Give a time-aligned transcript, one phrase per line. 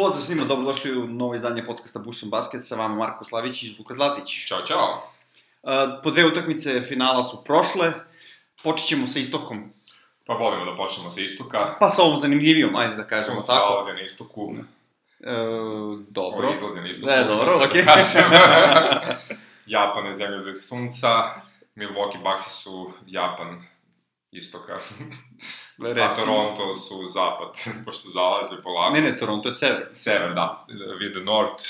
[0.00, 3.94] Pozdrav svima, dobrodošli u novo izdanje podcasta Bušen Basket, sa vama Marko Slavić i Luka
[3.94, 4.46] Zlatić.
[4.48, 5.02] Ćao, čao.
[5.62, 5.70] Uh,
[6.02, 7.92] po dve utakmice finala su prošle,
[8.62, 9.72] počet ćemo sa istokom.
[10.26, 11.76] Pa volimo da počnemo sa istoka.
[11.80, 13.68] Pa sa ovom zanimljivijom, ajde da kažemo Sunce tako.
[13.68, 14.54] zalaze na istoku.
[15.20, 15.32] E,
[16.08, 16.46] dobro.
[16.46, 17.10] Ovo izlaze na istoku.
[17.10, 17.82] Ne, što dobro, sad okej.
[17.82, 18.24] Da kažem.
[19.76, 21.08] Japan je zemlja za sunca.
[21.76, 23.62] Milwaukee Bucks su Japan
[24.32, 24.74] istoka.
[25.78, 26.26] A Recimo.
[26.26, 27.48] Toronto su zapad,
[27.84, 28.94] pošto zalaze polako.
[28.94, 29.88] Ne, ne, Toronto je sever.
[29.92, 30.66] Sever, da.
[31.00, 31.64] Vide North.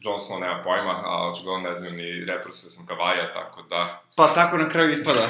[0.00, 4.02] Johnson nema pojma, a očigledno ne znaju ni Raptorsa sam Kavaja, tako da...
[4.16, 5.20] Pa tako na kraju ispada.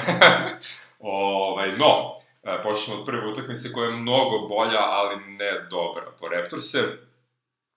[0.98, 6.28] ovaj, no, e, počnemo od prve utakmice koja je mnogo bolja, ali ne dobra po
[6.28, 6.78] Raptorse.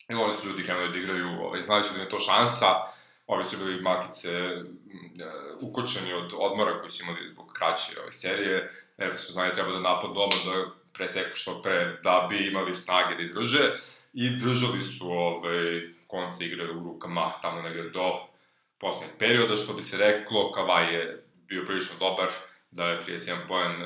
[0.10, 2.68] I oni su ljudi krenuli da igraju, ovaj, znali su da je to šansa,
[3.28, 4.64] ovi su bili makice e,
[5.62, 8.70] ukočeni od odmora koji su imali zbog kraće ove serije.
[9.18, 13.24] Su znali treba da napad doma, da preseku što pre, da bi imali snage da
[13.24, 13.74] izdrže.
[14.14, 18.14] I držali su ovaj, konce igre u rukama tamo negde do
[18.78, 22.30] poslednjeg perioda, što bi se reklo, Kavaj je bio prilično dobar,
[22.72, 23.86] da je 31 poen, e,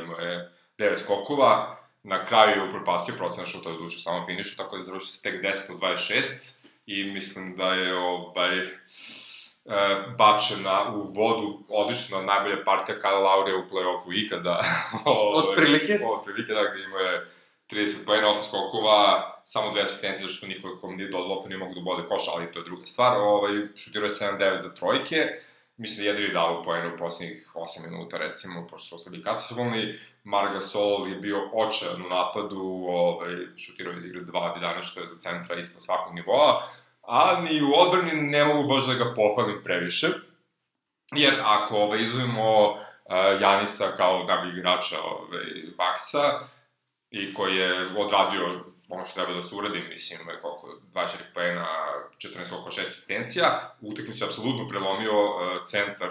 [0.00, 4.76] imao je 9 skokova, na kraju je upropastio procena šuta do duše samo finišu, tako
[4.76, 6.54] da je završio se tek 10 od 26
[6.86, 8.66] i mislim da je ovaj,
[10.18, 14.60] bačena u vodu odlično najbolja partija Kyle Laure u play-offu ikada.
[15.04, 16.00] Ovaj, Otprilike.
[16.04, 17.26] Otprilike, da, gde imao je
[17.70, 21.74] 30 pojena, 8 skokova, samo dve asistencije, zašto niko kom nije dodao loptu nije mogu
[21.74, 23.16] da bode koš, ali to je druga stvar.
[23.16, 25.16] Ovaj, šutirao je 7-9 za trojke,
[25.76, 29.98] mislim da je jedini dao pojene u poslednjih 8 minuta, recimo, pošto su ostali katastrofalni.
[30.24, 34.82] Marga Sol je bio očajan u napadu, ovaj, šutirao je iz igre 2 od 11,
[34.82, 36.62] što je za centra ispod svakog nivoa,
[37.06, 40.08] a ni u odbrani ne mogu baš da ga pohvalim previše,
[41.12, 42.80] jer ako ovaj, izuzmemo uh,
[43.40, 45.44] Janisa kao najbolji igrača ovaj,
[45.76, 46.40] Baksa,
[47.10, 51.66] i koji je odradio ono što treba da se uradi, mislim, je koliko, 24 pojena,
[52.18, 53.76] 14 oko 6 asistencija.
[53.80, 56.10] U utakmicu je apsolutno prelomio uh, centar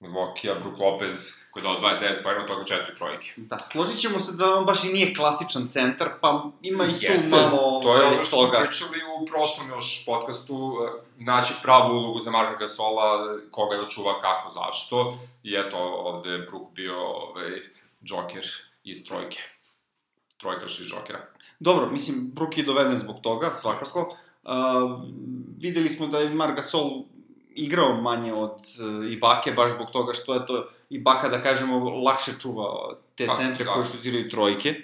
[0.00, 3.32] Milwaukee-a, Brook Lopez, koji je dao 29 pojena, od toga 4 trojke.
[3.36, 7.12] Da, složit ćemo se da on baš i nije klasičan centar, pa ima i tu
[7.12, 8.60] Jeste, malo to je ovaj, ono što smo toga.
[8.60, 14.20] pričali u prošlom još podcastu, eh, naći pravu ulogu za Marka Gasola, koga da čuva,
[14.20, 15.14] kako, zašto.
[15.42, 17.50] I eto, ovde je Brook bio ovaj,
[18.00, 18.44] Joker
[18.84, 19.38] iz trojke.
[20.36, 21.26] Trojkaš iz Jokera.
[21.60, 24.16] Dobro, mislim, Brook je doveden zbog toga, svakako.
[24.42, 24.50] Uh,
[25.58, 26.90] videli smo da je Marc Gasol
[27.54, 32.32] igrao manje od uh, Ibake, baš zbog toga što je to Ibaka, da kažemo, lakše
[32.40, 33.72] čuva te Pa, centre da.
[33.72, 34.74] koji šutiraju trojke.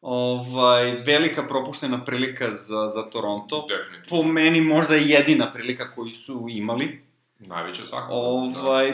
[0.00, 3.66] Ovaj, velika propuštena prilika za, za Toronto.
[3.68, 4.22] Definitivno.
[4.22, 7.00] Po meni možda je jedina prilika koju su imali.
[7.38, 8.12] Najveće svakako.
[8.14, 8.92] Ovaj,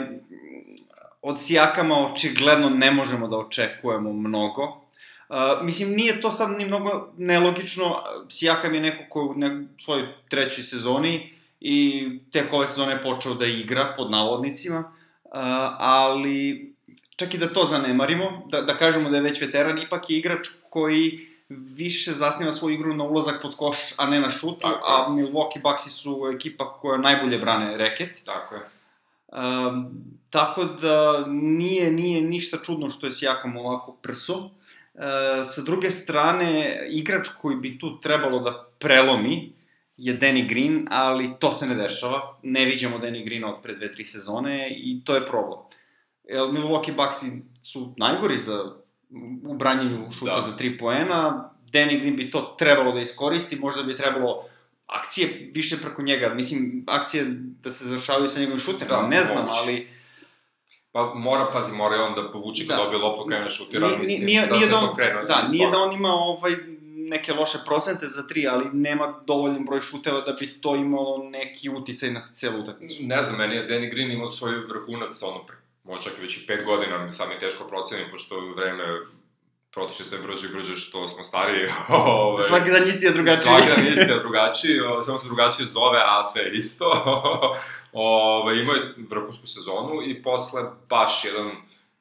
[1.21, 4.63] od Sijakama očigledno ne možemo da očekujemo mnogo.
[4.63, 8.03] Uh, mislim, nije to sad ni mnogo nelogično.
[8.29, 13.33] Sijakam je neko ko u ne, svojoj trećoj sezoni i tek ove sezone je počeo
[13.33, 15.31] da igra, pod navodnicima, uh,
[15.79, 16.73] ali
[17.15, 20.47] čak i da to zanemarimo, da, da kažemo da je već veteran, ipak je igrač
[20.69, 25.09] koji više zasniva svoju igru na ulazak pod koš, a ne na šutu, Tako a
[25.09, 28.21] Milwaukee Bucksi su ekipa koja najbolje brane reket.
[28.25, 28.61] Tako je.
[29.27, 29.91] Um,
[30.29, 34.49] tako da nije, nije ništa čudno što je Sijakam ovako prso.
[34.95, 39.53] E, sa druge strane, igrač koji bi tu trebalo da prelomi
[39.97, 42.37] je Danny Green, ali to se ne dešava.
[42.43, 45.59] Ne viđamo Danny Greena od pre dve, tri sezone i to je problem.
[46.29, 47.25] Milwaukee Bucksi
[47.63, 48.63] su najgori za
[49.43, 50.41] u branjenju šuta Da.
[50.41, 51.49] za tri poena.
[51.65, 54.43] Danny Green bi to trebalo da iskoristi, možda bi trebalo
[54.87, 57.25] akcije više preko njega, mislim, akcije
[57.61, 59.59] da se završavaju sa njegovim šutem, Da, ne znam, moguće.
[59.59, 59.87] ali
[60.91, 62.83] Pa mora, pazi, mora je on da povuče kad Da.
[62.83, 65.23] dobije loptu, krene da šutira, mislim, nije- da nije se da on- to krene.
[65.23, 66.51] da, nije da on ima ovaj
[67.09, 71.69] neke loše procente za tri, ali nema dovoljan broj šuteva da bi to imalo neki
[71.69, 73.03] uticaj na celu utakmicu.
[73.03, 76.37] Ne znam, meni je Danny Green imao svoj vrhunac, ono, pre- možda čak i već
[76.37, 78.83] i pet godina, sad mi je teško proceniti, pošto vreme
[79.71, 81.67] protiče sve brže i brže što smo stariji.
[81.89, 83.43] Ove, Svaki dan isti je drugačiji.
[83.43, 86.85] Svaki dan isti je drugačiji, o, samo se drugačije zove, a sve je isto.
[87.93, 91.51] Ove, imao je vrhunsku sezonu i posle baš jedan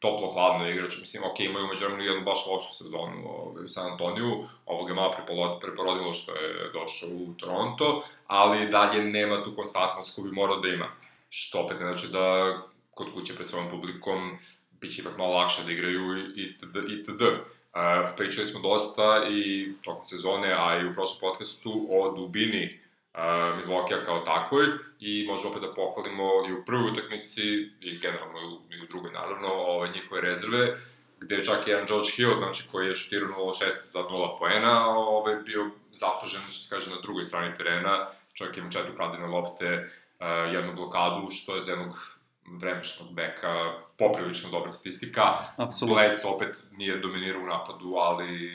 [0.04, 0.98] toplo-hladno igrač.
[0.98, 4.94] Mislim, ok, imaju umeđu vremenu jednu baš lošu sezonu ove, u San Antoniju, ovog je
[4.94, 5.14] malo
[5.60, 10.68] preporodilo što je došao u Toronto, ali dalje nema tu konstantnost koju bi morao da
[10.68, 10.88] ima.
[11.28, 12.56] Što opet ne znači da
[12.94, 14.38] kod kuće pred svojom publikom
[14.80, 16.76] biće ipak malo lakše da igraju itd.
[16.98, 17.22] itd.
[17.22, 17.80] Uh,
[18.16, 22.83] pričali smo dosta i tokom sezone, a i u prošlom podcastu o dubini
[23.14, 23.20] uh,
[23.58, 24.64] Milwaukee kao takvoj
[25.00, 27.43] i možemo opet da pohvalimo i u prvoj utakmici
[27.81, 30.76] i generalno i u, i drugoj naravno ove njihove rezerve
[31.25, 35.37] gde je čak jedan George Hill, znači koji je šutirao 0-6 za 0 poena, ovaj,
[35.37, 39.88] bio zapažen, što se kaže, na drugoj strani terena, čak ima četiri ukradene lopte,
[40.20, 42.16] uh, jednu blokadu, što je za jednog
[42.46, 45.22] vremešnog beka poprilično dobra statistika.
[45.56, 46.05] Apsolutno.
[46.34, 48.52] Opet nije dominirao u napadu, ali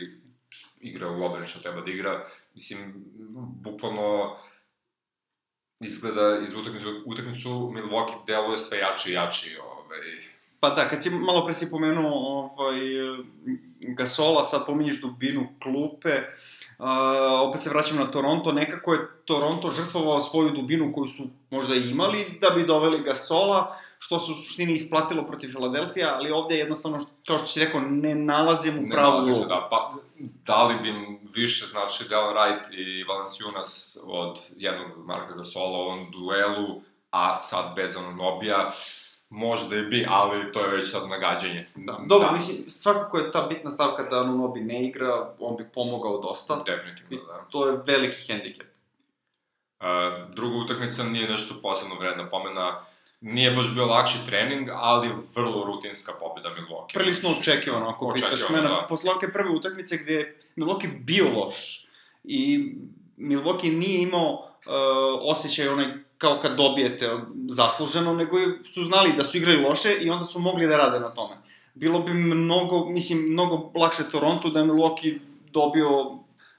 [0.79, 2.23] igra u obrani što treba da igra.
[2.53, 2.94] Mislim,
[3.63, 4.38] bukvalno
[5.79, 9.57] izgleda iz utakmicu, utakmicu Milwaukee deluje sve jači i jači.
[9.57, 9.99] Ovaj.
[10.59, 12.13] Pa da, kad si malo pre si pomenuo
[12.57, 12.79] ovaj,
[13.79, 16.58] Gasola, sad pominješ dubinu klupe, Uh,
[17.49, 22.37] opet se vraćam na Toronto, nekako je Toronto žrtvovao svoju dubinu koju su možda imali
[22.41, 27.37] da bi doveli Gasola, što se u suštini isplatilo protiv Filadelfija, ali ovde jednostavno, kao
[27.37, 30.93] što si rekao, ne nalazim u pravu Ne se, da, pa da li bi
[31.33, 37.75] više znači Del Wright i Valanciunas od jednog Marka Gasola u ovom duelu, a sad
[37.75, 38.69] bez Anonobija,
[39.29, 41.65] možda i bi, ali to je već sad nagađanje.
[41.75, 45.69] Da, Dobro, da, mislim, svakako je ta bitna stavka da Anunobi ne igra, on bi
[45.73, 46.63] pomogao dosta.
[46.65, 47.45] Definitivno, I da.
[47.49, 48.67] to je veliki hendikep.
[49.79, 49.85] Uh,
[50.35, 52.81] druga utakmica nije nešto posebno vredna pomena,
[53.21, 56.93] nije baš bio lakši trening, ali vrlo rutinska pobjeda Milwaukee.
[56.93, 58.75] Prilično očekivano, ako pitaš Očekivano, mene.
[58.81, 58.87] da.
[58.89, 61.85] Posle prve utakmice gde je Milwaukee bio loš
[62.23, 62.71] i
[63.17, 64.41] Milwaukee nije imao uh,
[65.21, 65.87] osjećaj onaj
[66.19, 67.10] kao kad dobijete
[67.48, 71.00] zasluženo, nego je- su znali da su igrali loše i onda su mogli da rade
[71.00, 71.36] na tome.
[71.75, 76.18] Bilo bi mnogo, mislim, mnogo lakše Toronto da je Milwaukee dobio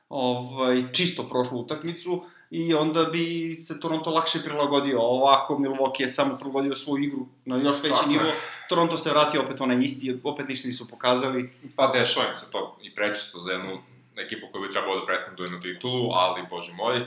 [0.08, 3.24] ovaj, čisto prošlu utakmicu i onda bi
[3.56, 5.00] se Toronto lakše prilagodio.
[5.00, 8.18] Ovako Milwaukee je samo prilagodio svoju igru na još veći Tako je.
[8.18, 8.30] nivo.
[8.68, 11.52] Toronto se vratio opet onaj isti, opet ništa nisu pokazali.
[11.76, 13.78] Pa dešava im se to i prečesto za jednu
[14.16, 17.00] ekipu koja bi trebalo da pretenduje na titulu, ali, bože moj,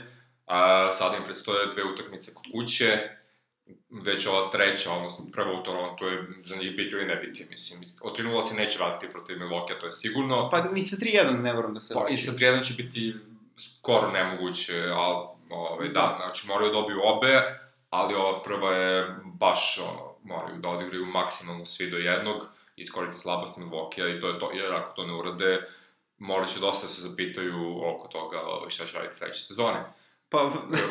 [0.46, 2.98] a, sada im predstoje dve utakmice kod kuće,
[3.90, 7.80] već ova treća, odnosno prva u Toronto je za njih biti ili ne biti, mislim.
[8.02, 10.50] Od 3-0 se neće vratiti protiv Milwaukee, to je sigurno.
[10.50, 12.12] Pa ni sa 3-1 ne moram da se Pa, vraća.
[12.12, 13.14] I sa 3-1 će biti
[13.58, 17.42] skoro nemoguće, ali, ovaj, da, znači moraju da dobiju obe,
[17.90, 23.60] ali ova prva je baš, ono, moraju da odigraju maksimalno svi do jednog, iskoriste slabosti
[23.60, 25.62] Milwaukee i to je to, jer ako to ne urade,
[26.18, 29.84] morat će dosta da se zapitaju oko toga ovaj, šta će raditi sledeće sezone.
[30.28, 30.44] Pa,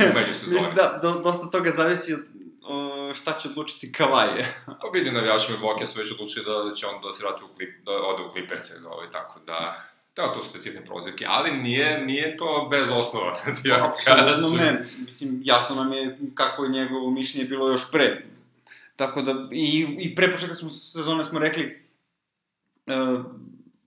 [0.10, 0.56] U međusezoni.
[0.62, 2.20] mislim da, do, dosta toga zavisi od
[2.66, 4.56] o, šta će odlučiti Kavaje.
[4.82, 7.86] Pa vidi, navijači Milwaukee su već odlučili da, će on da se vrati u klip,
[7.86, 9.84] da ode u Clippers, ovaj, tako da...
[10.16, 13.32] Da, to su te sitne prozivke, ali nije, nije to bez osnova,
[13.64, 14.82] da ja Apsolutno ne.
[15.06, 18.26] Mislim, jasno nam je kako je njegovo mišljenje bilo još pre.
[18.96, 21.88] Tako da, i, i pre početka smo, sezone smo rekli,
[22.86, 23.26] uh,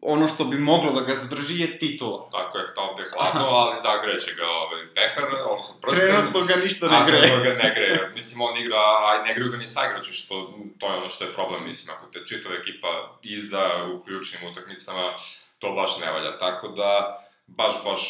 [0.08, 2.28] ono što bi moglo da ga zadrži je titula.
[2.32, 6.08] Tako je, ovde je hladno, ali zagreće ga ovaj pehar, odnosno prsten.
[6.08, 7.22] Trenutno ga ništa ne greje.
[7.22, 8.10] trenutno ga ne greje.
[8.14, 10.34] Mislim, on igra, a ne greju ga ni saigrači, što
[10.78, 15.14] to je ono što je problem, mislim, ako te čitava ekipa izda u ključnim utakmicama,
[15.58, 16.38] to baš ne valja.
[16.38, 18.02] Tako da, baš, baš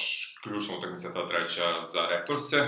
[0.43, 2.67] ključna utakmica ta treća za Raptorse,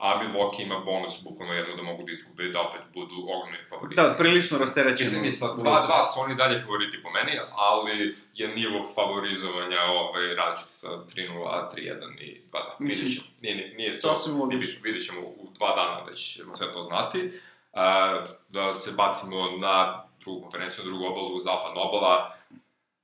[0.00, 3.58] a Milwaukee ima bonus, bukvalno jedno da mogu da izgube i da opet budu ogromni
[3.68, 3.96] favoriti.
[3.96, 5.10] Da, prilično rasterećeno.
[5.10, 10.34] Mislim, i sa 2-2 su oni dalje favoriti po meni, ali je nivo favorizovanja ovaj,
[10.34, 12.60] različit sa 3-0, 3-1 i 2-2.
[12.78, 13.26] Mislim, Vidjet ćemo.
[13.40, 14.14] Nije, nije, nije to,
[14.48, 14.80] bitno.
[14.82, 17.30] vidjet ćemo u dva dana već ćemo sve to znati.
[17.72, 22.32] A, da se bacimo na drugu konferenciju, na drugu obalu, zapadna obala.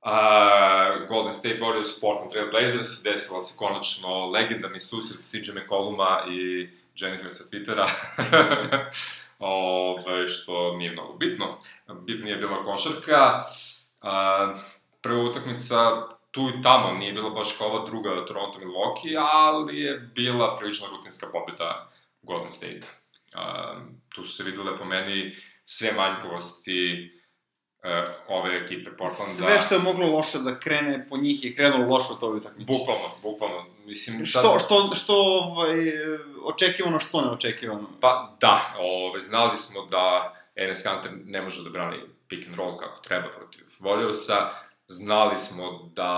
[0.01, 6.69] A, Golden State Warriors, Portland Trail Blazers, desila se konačno legendarni susret CJ McColluma i
[6.95, 7.87] Jennifer sa Twittera.
[9.39, 11.57] Ove, što nije mnogo bitno.
[12.01, 13.43] Bitnije je bila košarka.
[14.01, 14.53] A,
[15.01, 19.99] prva utakmica tu i tamo nije bila baš kao ova druga Toronto Milwaukee, ali je
[20.15, 22.87] bila prilično rutinska pobjeda Golden State.
[23.33, 23.73] A,
[24.15, 27.24] tu su se videle po meni sve manjkovosti e,
[28.27, 29.33] ove ekipe Portlanda.
[29.33, 32.71] Sve što je moglo loše da krene po njih je krenulo loše u toj utakmici.
[32.77, 33.65] Bukvalno, bukvalno.
[33.85, 35.75] Mislim, Što, što, što ovaj,
[36.43, 37.89] očekivano, što neočekivano.
[38.01, 42.77] Pa da, ove, znali smo da Enes Kanter ne može da brani pick and roll
[42.77, 44.47] kako treba protiv Warriorsa,
[44.87, 46.09] znali smo da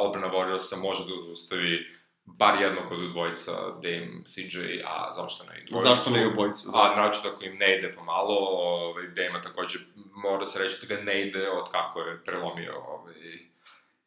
[0.00, 1.86] odbrana Warriorsa može da zaustavi
[2.24, 3.52] bar jednog od dvojica
[3.82, 5.88] Dame, CJ, a zašto ne i dvojicu.
[5.88, 6.70] Zašto ne i obojicu?
[6.70, 6.78] Da.
[6.78, 9.78] A naročito ako im ne ide pomalo, ovaj, Dame takođe
[10.22, 13.14] mora se reći da ga ne ide od kako je prelomio ovaj,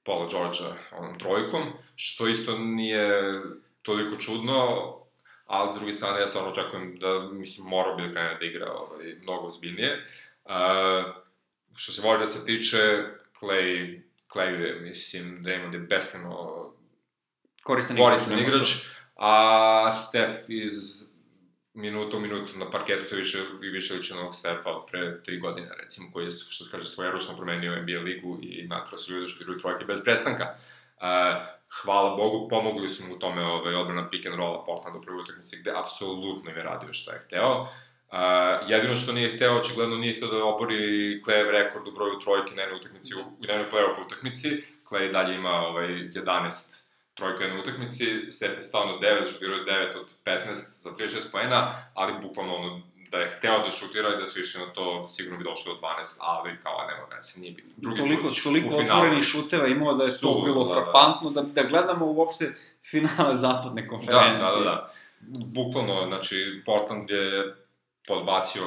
[0.04, 1.62] Paula Georgea onom trojkom,
[1.96, 3.42] što isto nije
[3.82, 4.92] toliko čudno,
[5.46, 8.72] ali s druge strane ja stvarno očekujem da, mislim, morao bi da krene da igra
[8.72, 10.04] ovaj, mnogo ozbiljnije.
[10.46, 10.52] Uh,
[11.76, 12.78] što se Warriorsa se tiče,
[13.42, 14.02] Clay,
[14.34, 16.65] Clay je, mislim, Draymond je beskreno
[17.66, 18.90] Koristan, koristan igrač, što.
[19.16, 20.74] a Steph iz
[21.74, 25.24] minuta u minutu na parketu sve više i više liči na ovog Stefa od pre
[25.24, 29.14] tri godine, recimo, koji je, što se kaže, svojeručno promenio NBA ligu i natrao se
[29.14, 30.46] ljudi što igraju trojke bez prestanka.
[30.54, 31.02] Uh,
[31.82, 35.22] hvala Bogu, pomogli su mu u tome ovaj, odbrana pick and rolla Portland u prvoj
[35.22, 37.62] utakmici, gde apsolutno im je radio šta je hteo.
[37.62, 37.68] Uh,
[38.70, 42.62] jedino što nije hteo, očigledno nije hteo da obori Klejev rekord u broju trojke na
[42.62, 44.64] jednoj utakmici, u, u jednoj playoff utakmici.
[44.84, 46.85] Klej dalje ima ovaj, 11
[47.16, 51.32] trojka jednoj utakmici, Steph je stao na 9, šutirao je 9 od 15 za 36
[51.32, 52.82] poena, ali bukvalno ono,
[53.12, 55.80] da je hteo da šutira i da su išli na to, sigurno bi došlo do
[55.80, 57.72] 12, ali kao nema veze, nije bitno.
[57.78, 62.06] Drugi toliko, toliko otvorenih šuteva imao da je to bilo da, frapantno, da, da gledamo
[62.06, 62.56] uopšte
[62.90, 64.40] finale zapadne konferencije.
[64.40, 64.90] Da, da, da.
[65.20, 65.46] da.
[65.46, 67.56] Bukvalno, znači, Portland je
[68.08, 68.64] podbacio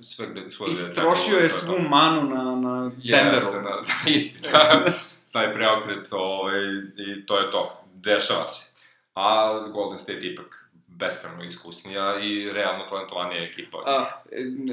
[0.00, 0.46] sve gde.
[0.70, 3.34] Istrošio je svu manu na, na Denveru.
[3.34, 4.84] Jeste, da, da, istina.
[5.32, 6.60] Taj preokret, ovaj,
[6.96, 7.84] i to je to.
[7.94, 8.78] Dešava se.
[9.14, 10.68] A Golden State ipak
[10.98, 13.78] beskreno iskusnija i realno talentovanija ekipa.
[13.86, 14.04] A,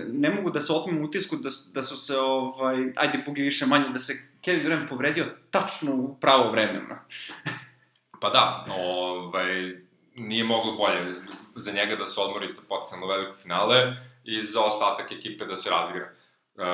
[0.07, 3.89] ne mogu da se otmem utisku da, da su se, ovaj, ajde, bugi više manje,
[3.89, 6.81] da se Kevin Durant povredio tačno u pravo vreme.
[8.21, 9.75] pa da, ovaj,
[10.15, 11.15] nije moglo bolje
[11.55, 15.69] za njega da se odmori za potencijalno veliko finale i za ostatak ekipe da se
[15.69, 16.05] razigra.
[16.05, 16.65] E,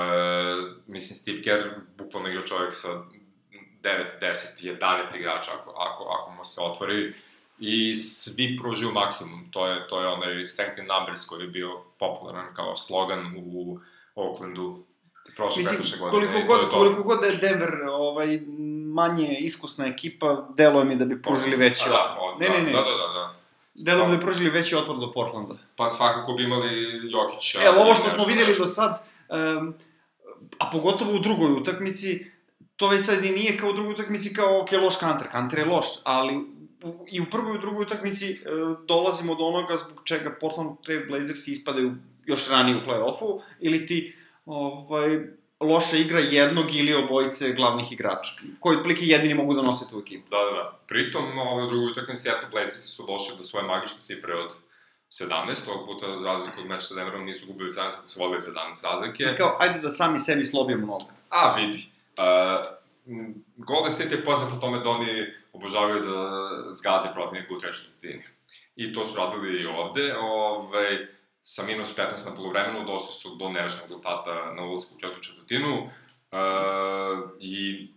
[0.88, 2.88] mislim, Steve Kerr bukvalno igra čovjek sa
[3.82, 7.14] 9, 10, 11 igrača ako, ako, ako mu se otvori
[7.60, 9.52] i svi pružuju maksimum.
[9.52, 11.70] To je, to je onaj strength in numbers koji je bio
[12.00, 13.80] popularan kao slogan u
[14.16, 14.84] Oaklandu
[15.36, 16.12] prošle Mislim, godine.
[16.12, 16.78] Koliko god, to...
[16.78, 18.40] koliko god je Denver ovaj,
[18.94, 22.40] manje iskusna ekipa, delo mi da bi pružili veći da, otpor.
[22.40, 22.72] Da, ne, ne, ne.
[22.72, 23.14] Da, da, da.
[23.14, 23.36] da.
[23.76, 25.56] Delo mi da bi pružili veći otpor do Portlanda.
[25.76, 27.60] Pa svakako bi imali Jokića.
[27.64, 29.74] Evo, ovo što smo videli do sad, um,
[30.58, 32.31] a pogotovo u drugoj utakmici,
[32.82, 35.66] to već sad i nije kao u drugoj utakmici kao, ok, loš kanter, kanter je
[35.66, 36.36] loš, ali
[36.84, 38.38] u, i u prvoj i u drugoj utakmici e,
[38.88, 41.94] dolazimo do onoga zbog čega Portland Trail Blazers ispadaju
[42.26, 45.20] još ranije u play-offu, ili ti ovaj,
[45.60, 50.30] loša igra jednog ili obojice glavnih igrača, koji plike jedini mogu da nose tu ekipu.
[50.30, 50.80] Da, da, da.
[50.88, 54.54] Pritom, ovaj, u drugoj utakmici, eto, Blazers su došli do svoje magične cifre od
[55.12, 58.40] 17, ovog puta za razliku od meča sa Denverom nisu gubili 17, ako su vodili
[58.40, 59.24] 17 razlike.
[59.24, 61.12] I kao, ajde da sami sebi slobijemo nogu.
[61.30, 61.92] A, vidi.
[62.22, 62.82] Uh,
[63.56, 68.24] Golden State je poznat po tome da oni obožavaju da zgaze protivnika u trećoj četvrtini.
[68.76, 70.16] I to su radili i ovde.
[70.18, 70.98] Ovaj,
[71.42, 75.84] sa minus 15 na polovremenu došli su do nerešnog rezultata na ulazku u četvrtu četvrtinu.
[75.84, 77.88] Uh, I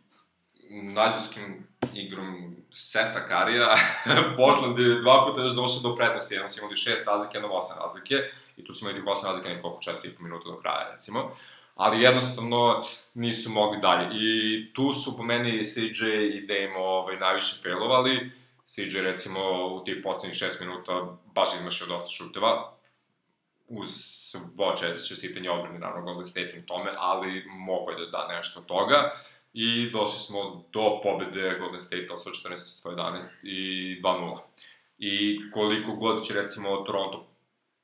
[0.71, 3.76] najljudskim igrom seta Karija,
[4.37, 7.83] Portland je dva puta još došao do prednosti, jednom su imali šest razlike, jednom osam
[7.83, 8.14] razlike,
[8.57, 11.25] i tu su imali tih osam razlike nekoliko četiri i po minuta do kraja, recimo.
[11.25, 11.31] Uh,
[11.75, 12.83] ali jednostavno
[13.14, 14.09] nisu mogli dalje.
[14.12, 18.31] I tu su po meni CJ i Dame ovaj, najviše failovali.
[18.64, 22.75] CJ recimo u tih poslednjih šest minuta baš izmašio dosta šuteva,
[23.69, 24.75] uz svo
[25.09, 29.11] čestitanje obrane, naravno Golden State tome, ali mogo je da da nešto od toga.
[29.52, 34.38] I došli smo do pobede Golden State od 114-111 i 2-0.
[34.99, 37.26] I koliko god će recimo Toronto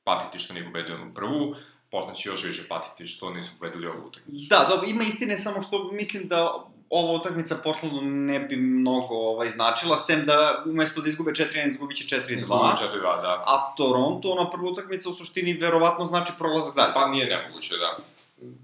[0.03, 1.55] patiti što nije pobedio u prvu,
[1.91, 4.47] Portland će još više patiti što nisu pobedili ovu utakmicu.
[4.49, 9.49] Da, dobro, ima istine, samo što mislim da ova utakmica Portlandu ne bi mnogo ovaj,
[9.49, 12.37] značila, sem da umesto da izgube 4-1, izgubit će 4-2.
[12.37, 13.43] Izgubit 4-2, da.
[13.47, 16.93] A Toronto, ona prva utakmica u suštini verovatno znači prolazak dalje.
[16.93, 17.97] Pa nije nemoguće, da.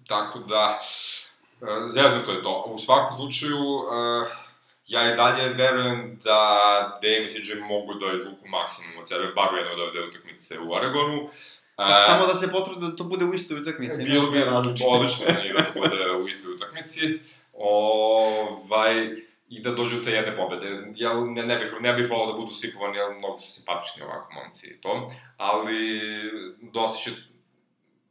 [0.07, 0.79] Tako da,
[1.62, 2.63] e, to je to.
[2.67, 4.27] U svakom slučaju, uh,
[4.88, 9.53] ja i dalje verujem da Dame i CJ mogu da izvuku maksimum od sebe, bar
[9.53, 11.24] u jednoj od ove utakmice u Oregonu.
[11.24, 11.31] Uh,
[11.77, 14.03] A, samo da se potrude da to bude u istoj utakmici.
[14.03, 15.25] Bilo bi odlično
[15.57, 17.19] da to bude u istoj utakmici.
[17.53, 19.10] Ovaj,
[19.50, 20.77] i da dođu te jedne pobede.
[20.96, 24.34] Ja ne, ne bih, ne bih volao da budu sipovani, jer mnogo su simpatični ovako
[24.34, 25.12] momci i to.
[25.38, 26.01] Ali
[26.62, 27.12] dosta će,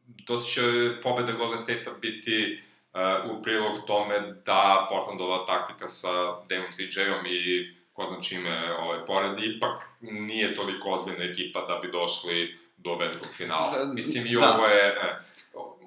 [0.07, 0.63] dosta će
[1.03, 6.11] pobeda Golden State-a biti uh, u prilog tome da Portlandova taktika sa
[6.49, 11.93] Damon CJ-om i ko zna čime ovaj, pored, ipak nije toliko ozbiljna ekipa da bi
[11.93, 13.79] došli do velikog finala.
[13.79, 14.55] Da, Mislim, i da.
[14.55, 14.87] ovo je...
[14.87, 15.19] E,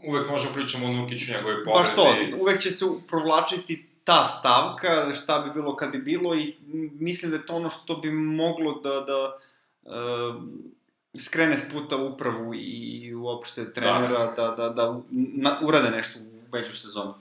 [0.04, 1.80] uvek možemo pričamo o Nurkiću, njegove povredi.
[1.80, 6.56] Baš to, uvek će se provlačiti ta stavka, šta bi bilo kad bi bilo i
[7.00, 9.38] mislim da je to ono što bi moglo da, da
[9.84, 10.36] uh,
[11.22, 16.52] skrene s puta upravu i uopšte trenera da, da, da, da na, urade nešto u
[16.52, 17.14] među sezonu.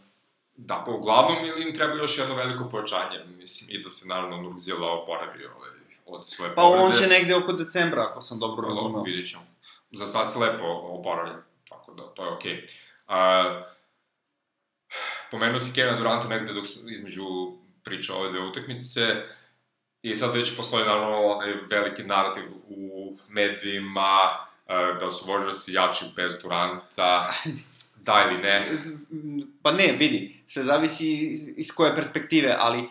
[0.57, 4.37] Da, pa uglavnom ili im treba još jedno veliko pojačanje, mislim, i da se naravno
[4.37, 5.71] Nurkzila oporavi ovaj,
[6.07, 6.83] od svoje pa povrede.
[6.83, 9.03] Pa on će negde oko decembra, ako sam dobro razumeo.
[9.03, 9.43] Vidjet ćemo
[9.91, 11.37] za sad se lepo oporavlja,
[11.69, 12.53] tako da to je okej.
[12.53, 12.73] Okay.
[13.07, 13.63] A,
[15.31, 17.25] pomenuo si Kevin Duranta negde dok su između
[17.85, 19.01] priča ove dve utakmice,
[20.03, 24.49] i sad već postoji naravno onaj veliki narativ u medijima,
[25.01, 27.33] da su Warriorsi jači bez Duranta,
[28.07, 28.65] da ili ne?
[29.63, 32.89] Pa ne, vidi, sve zavisi iz, iz koje perspektive, ali uh,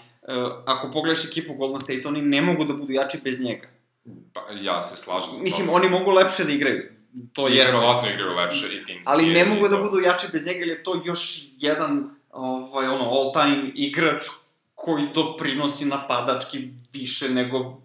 [0.65, 3.67] ako pogledaš ekipu Golden State, oni ne mogu da budu jači bez njega.
[4.33, 6.91] Pa, ja se slažem sa Mislim, oni mogu lepše da igraju.
[7.33, 7.77] To jeste.
[7.77, 9.13] verovatno igraju lepše i timski.
[9.13, 13.03] Ali ne mogu da budu jači bez njega, jer je to još jedan ovaj, ono,
[13.03, 14.23] all-time igrač
[14.75, 17.81] koji doprinosi napadački više nego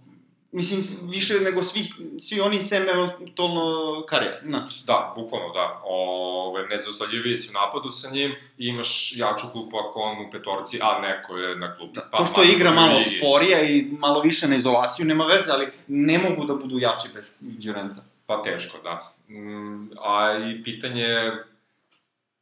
[0.53, 1.85] Mislim, više nego svi,
[2.19, 3.63] svi oni sem eventualno
[4.09, 4.85] Karija, znaš.
[4.85, 5.81] Da, bukvalno da.
[5.85, 10.79] Ove, nezaustavljiviji si u napadu sa njim i imaš jaču klupu ako on u petorci,
[10.83, 12.01] a neko je na klupu.
[12.11, 13.19] Pa, to što makar igra malo ligi.
[13.19, 17.39] sporija i malo više na izolaciju, nema veze, ali ne mogu da budu jači bez
[17.41, 18.03] Durenta.
[18.27, 19.15] Pa teško, da.
[19.29, 21.45] Mm, a i pitanje je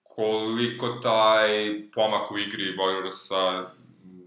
[0.02, 3.64] koliko taj pomak u igri Warriorsa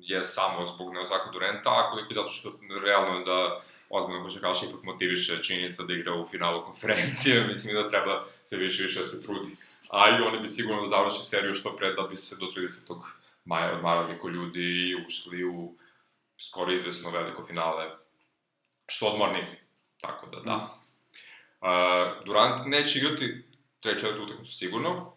[0.02, 2.50] je samo zbog neostaka Durenta, a koliko zato što
[2.84, 3.60] realno je da
[3.94, 8.84] ozbiljno košarkaša ipak motiviše činjenica da igra u finalu konferencije, mislim da treba se više
[8.84, 9.50] i više da se trudi.
[9.90, 13.02] A i oni bi sigurno da završi seriju što pre da bi se do 30.
[13.46, 15.74] maja odmarali ko ljudi i ušli u
[16.38, 17.90] skoro izvesno veliko finale.
[18.88, 19.44] Što odmorni.
[20.02, 20.78] Tako da, da.
[21.62, 23.44] Uh, Durant neće igrati
[23.80, 25.14] treću četvrtu utakmicu sigurno.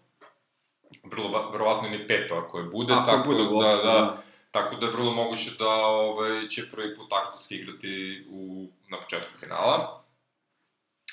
[1.05, 4.23] Vrlo, va- verovatno ni peto ako je bude, Ako tako bude da, da, da.
[4.57, 7.93] Tako da je vrlo moguće da ovaj, će prvi put takmičarski igrati
[8.31, 8.41] u,
[8.89, 10.03] na početku finala.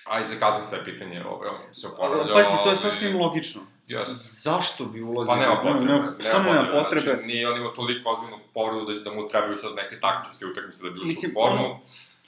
[0.06, 2.34] A i za Kazaksa je pitanje, ovaj, on se oporavlja.
[2.34, 3.62] Pazi, to je ovaj, sasvim logično.
[3.88, 4.14] Jeste.
[4.16, 5.34] Zašto bi ulazio?
[5.34, 5.86] Pa nema potrebe.
[5.86, 7.06] Nema, stvarno nema potrebe.
[7.06, 10.84] Znači, nije on imao toliko ozbiljnu povredu da, da mu trebaju sad neke takmičarske utakmice
[10.84, 11.66] da bi ušao u formu.
[11.66, 11.80] ono-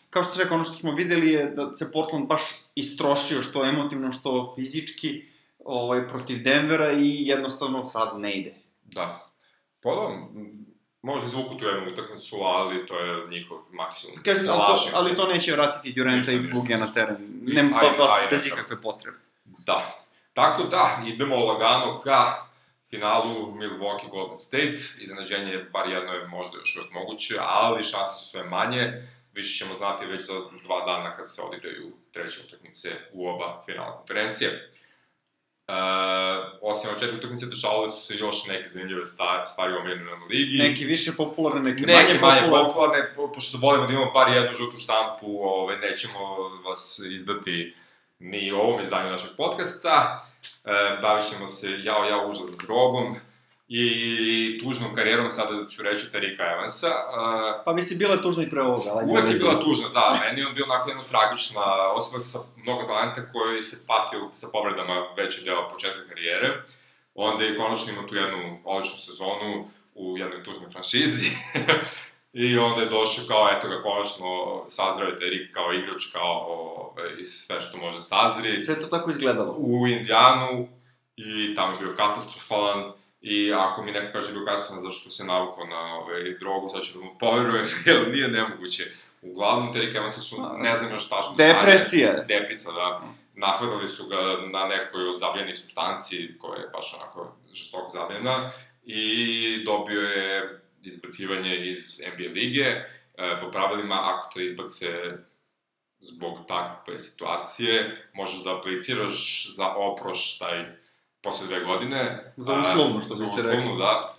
[0.10, 2.41] Kao što rekao, ono što smo videli je da se Portland baš
[2.75, 5.25] istrošio, što emotivno, što fizički,
[5.65, 8.53] ovaj, protiv Denvera i jednostavno sad ne ide.
[8.84, 9.25] Da.
[9.81, 10.01] Pa da,
[10.36, 10.64] m,
[11.05, 14.24] možda izvuku tu jednu utakmicu, ali to je njihov maksimum.
[14.24, 16.39] Kažem, ali Plašim to, ali to neće vratiti Durenta i.
[16.39, 17.17] Bugija na teren.
[17.41, 19.17] Nema, pa, aj, bez ikakve potrebe.
[19.45, 20.05] Da.
[20.33, 22.33] Tako da, idemo lagano ka
[22.89, 24.77] finalu Milwaukee Golden State.
[25.00, 28.93] Iznenađenje, bar jedno je možda još uvijek moguće, ali šanse su sve manje.
[29.33, 30.33] Više ćemo znati već za
[30.63, 34.72] dva dana kad se odigraju treće utakmice u oba finala konferencije.
[35.67, 35.73] E,
[36.61, 40.57] osim ove četiri utakmice, dešavale su se još neke zanimljive stvari, u omiljenoj ligi.
[40.57, 42.69] Neki više popularne, neke, Neke manje manje popularne.
[42.69, 46.19] popularne, po, pošto volimo da imamo bar jednu žutu štampu, ovaj, nećemo
[46.65, 47.75] vas izdati
[48.19, 50.25] ni u ovom izdanju našeg podcasta.
[50.65, 53.15] E, bavit ćemo se jao, jao, užas drogom
[53.67, 56.87] i tužnom karijerom, sada ću reći, Tarika Evansa.
[56.87, 58.89] E, Pa mislim, bila je tužna i pre ovoga.
[58.91, 62.39] ali Uvek je bila tužna, da, meni je on bio onako jedna tragična osoba sa
[62.63, 66.63] mnogo talenta koji se patio sa povredama veći deo početka karijere.
[67.15, 71.31] Onda je konačno imao tu jednu odličnu sezonu u jednoj tužnoj franšizi.
[72.43, 74.25] I onda je došao kao, eto ga, konačno
[74.67, 79.09] sazreo je Terik kao igrač, kao ove, i sve što može sazri Sve to tako
[79.09, 79.55] izgledalo.
[79.57, 80.67] u Indijanu
[81.15, 82.91] i tamo je bio katastrofalan
[83.25, 86.38] i ako mi neko kaže da je bio katastrofalan zato što se navukao na ovaj,
[86.40, 88.83] drogu, sad ću da mu poverujem, jer nije nemoguće.
[89.22, 91.33] Uglavnom, Terry Evansa su, ne znam još tačno...
[91.38, 92.11] Depresija.
[92.11, 93.01] detalje, Deprica, da.
[93.33, 94.18] Nahvatali su ga
[94.51, 98.51] na nekoj od zabljenih substanci, koja je baš onako žestoko zabljena,
[98.83, 102.64] i dobio je izbacivanje iz NBA lige.
[102.64, 102.85] E,
[103.42, 104.88] po pravilima, ako te izbace
[106.00, 110.66] zbog takve situacije, možeš da apliciraš za oproštaj
[111.25, 112.00] posle dve godine.
[112.38, 113.75] Za uslovno, što bi za se uslovno, reklo.
[113.75, 114.16] da.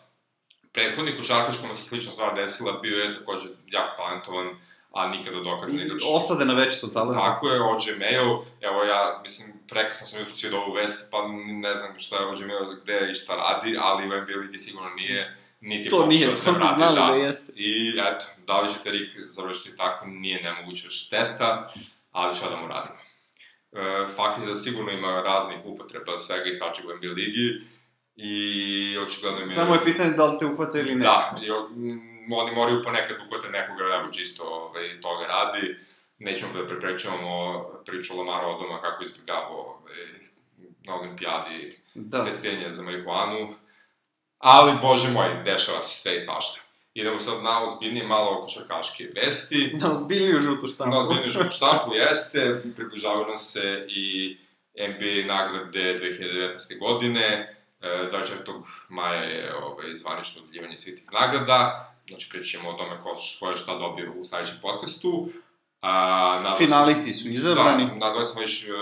[0.72, 4.48] Prethodni košarkaš kome se slična stvar desila bio je takođe jako talentovan,
[4.92, 6.02] a nikada dokazan igrač.
[6.14, 7.18] Ostade na večitom talentu.
[7.18, 11.18] Tako je, Ođe Mayo, evo ja, mislim, prekasno sam jutro svidio ovu vest, pa
[11.62, 14.90] ne znam šta je Ođe Mayo, gde i šta radi, ali u NBA ligi sigurno
[14.90, 17.52] nije, niti To nije, da se to bi vrati, znali da jeste.
[17.56, 21.70] I eto, da li će Terik završiti tako, nije nemoguća šteta,
[22.12, 22.96] ali šta da mu radimo.
[23.76, 27.60] E, fakt je da sigurno ima raznih upotreba svega i svačega u NBA ligi
[28.16, 29.54] i očigledno im je...
[29.54, 31.02] Samo je pitanje da li te uhvate ili ne.
[31.02, 31.50] Da, i,
[32.30, 35.76] oni moraju ponekad uhvate nekoga, evo čisto ovaj, toga radi.
[36.18, 39.96] Nećemo da preprečavamo priču Lamara Odoma kako izbjegavao ovaj,
[40.86, 42.24] na olimpijadi Da.
[42.24, 43.54] testiranje za marihuanu.
[44.38, 46.60] Ali, bože moj, dešava se sve i svašta.
[46.96, 49.70] Idemo sad na ozbiljnije malo košarkaške vesti.
[49.82, 50.90] Na ozbiljniju žutu štampu.
[50.90, 54.36] Na ozbiljniju žutu štampu jeste, približavaju nam se i
[54.88, 56.78] NBA nagrade 2019.
[56.78, 57.56] godine.
[57.80, 58.62] E, 24.
[58.88, 61.92] maja je ovaj, zvanično odljivanje svih tih nagrada.
[62.08, 65.28] Znači, pričat ćemo o tome ko, ko je šta dobio u sledećem podcastu.
[65.82, 67.86] A, Finalisti su izabrani.
[67.86, 68.72] Da, nazvali smo već e,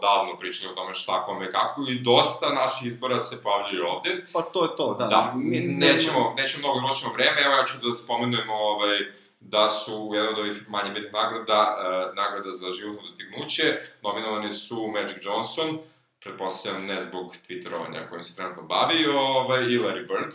[0.00, 4.22] odavno pričali o tome šta, kome, kako i dosta naših izbora se pojavljaju ovde.
[4.32, 5.06] Pa to je to, da.
[5.06, 8.98] Da, Ne- ne, ne- nećemo, nećemo mnogo trošimo vreme, evo ja ću da spomenujem ovaj,
[9.40, 13.64] da su jedna od ovih manje bitnih nagrada, uh, nagrada za životno dostignuće,
[14.02, 15.78] nominovani su Magic Johnson,
[16.20, 20.34] pretpostavljam ne zbog twitterovanja kojim se trenutno bavi, ovaj, i Larry Bird,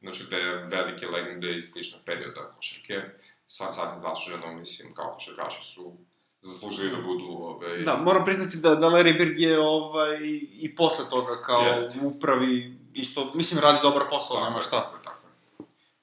[0.00, 0.36] znači te
[0.76, 3.00] velike legende iz sličnog perioda košarke,
[3.46, 5.96] sasvim zasluženo, mislim, kao košarkaši su
[6.42, 7.24] zaslužili da budu...
[7.24, 7.78] Ovaj...
[7.78, 10.18] Da, moram priznati da, da Larry Bird je ovaj,
[10.52, 11.98] i posle toga kao Jeste.
[12.02, 14.80] upravi isto, mislim, radi dobar posao, nema je, šta.
[14.80, 15.22] Tako tako.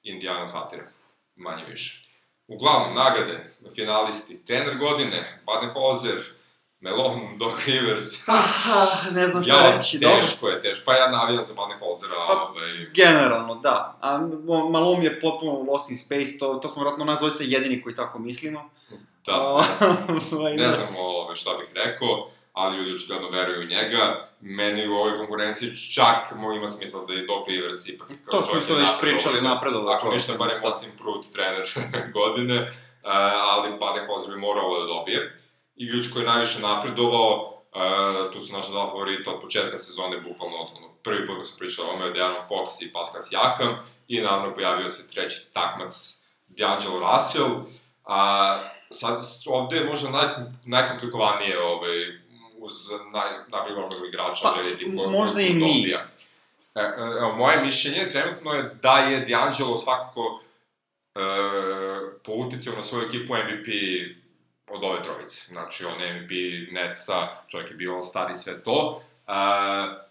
[0.02, 0.88] Indiana satire,
[1.36, 2.10] manje više.
[2.48, 6.20] Uglavnom, nagrade, finalisti, trener godine, Baden-Hozer,
[6.80, 8.28] Melon, Doc Rivers.
[8.28, 10.16] Ah, ne znam šta ja, reći, dobro.
[10.16, 10.82] teško je, teško.
[10.86, 12.86] Pa ja navijam za Baden-Hozera, Pa, ovaj...
[12.94, 13.98] Generalno, da.
[14.00, 14.18] A
[14.70, 18.18] Malum je potpuno lost in space, to, to smo vratno nas dvojica jedini koji tako
[18.18, 18.70] mislimo.
[19.26, 24.30] Da, ne znam, ne znam ovaj, šta bih rekao, ali ljudi očigledno veruju u njega.
[24.40, 28.08] Meni u ovoj konkurenciji čak mo ima smisla da je Doc Rivers ipak...
[28.08, 31.66] kao To smo isto već pričali, napredovao Ako ništa, barem most improved trener
[32.18, 32.68] godine, uh,
[33.52, 35.36] ali Baden-Hozer bi morao ovo da dobije.
[35.76, 40.56] Igrač koji je najviše napredovao, uh, tu su naša dva favorita od početka sezone, bukvalno
[40.56, 43.78] od ono, prvi put kad smo pričali o ome, De'Aaron Fox i Pascal Siakam,
[44.08, 45.92] i naravno pojavio se treći takmac
[46.48, 47.50] D'Angelo Russell,
[48.04, 50.26] a sad ovde je možda naj,
[50.64, 51.98] najkomplikovanije ovaj,
[52.58, 52.72] uz
[53.12, 55.92] naj, najprigornog igrača, Pa, odrediti m- ko- možda i mi.
[55.92, 55.98] E,
[56.74, 56.84] e,
[57.20, 60.40] evo, moje mišljenje trenutno je da je D'Angelo svakako
[61.14, 61.20] e,
[62.24, 63.68] po uticaju na svoju ekipu MVP
[64.68, 65.40] od ove trojice.
[65.46, 66.30] Znači, on je MVP
[66.72, 67.14] Netsa,
[67.48, 69.02] čovjek je bio All-Star i sve to.
[69.26, 69.32] E,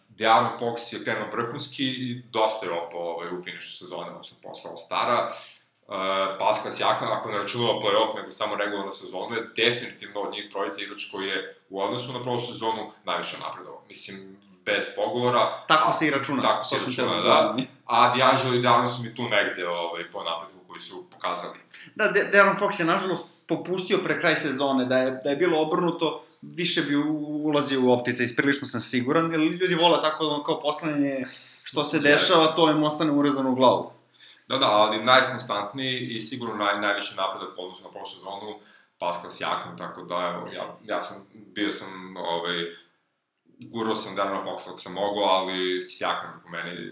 [0.09, 4.71] De'Aaron Fox je krenuo vrhunski i dosta je opao ovaj, u finišu sezone, odnosno posle
[4.71, 5.25] All-Stara.
[5.25, 5.31] Uh,
[6.39, 10.81] Pascal Siakam, ako ne računamo play-off, nego samo regularnu sezonu, je definitivno od njih trojica
[10.81, 13.81] igrač koji je u odnosu na prošlu sezonu najviše napredovao.
[13.87, 15.63] Mislim, bez pogovora.
[15.67, 16.41] Tako a- se i računa.
[16.41, 17.41] Tako se sam računa, da.
[17.41, 17.67] govorim.
[17.85, 21.57] A D'Angelo i Darno su mi tu negde ovaj, po napretku koji su pokazali.
[21.95, 25.61] Da, De De'Aaron Fox je nažalost popustio pre kraj sezone, da je, da je bilo
[25.61, 26.95] obrnuto, više bi
[27.43, 31.25] ulazio u optice, isprilično sam siguran, jer ljudi vole tako da ono kao poslanje
[31.63, 33.91] što se dešava, to im ostane urezano u glavu.
[34.49, 38.59] Da, da, ali najkonstantniji i sigurno naj, najveći napredak u odnosu na prošlu sezonu,
[38.99, 42.57] Pascal Siakam, tako da, evo, ja, ja sam, bio sam, ovaj,
[43.73, 46.91] gurao sam Darren Fox dok sam mogao, ali Siakam po meni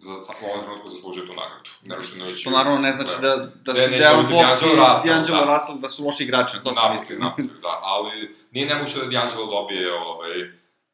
[0.00, 1.70] za, za, u ovom trenutku zaslužuje tu nagradu.
[1.82, 5.54] Naravno, Što naravno ne znači da, da su Ne, biti Fox i D'Angelo da.
[5.54, 7.18] Russell da su loši igrači, na to sam mislio.
[7.18, 10.34] naprotiv, da, ali nije nemoguće da D'Angelo dobije, ovaj,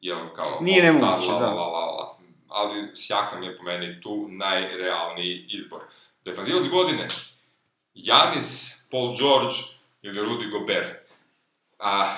[0.01, 0.57] jel, kao...
[0.61, 1.47] Nije nemoguće, la, da.
[1.47, 2.02] La, la, la,
[2.53, 5.81] ali Siakam je po meni tu najrealniji izbor.
[6.25, 7.07] Defanzivac godine,
[7.93, 9.55] Janis, Paul George
[10.01, 11.13] ili Rudy Gobert.
[11.79, 12.15] A,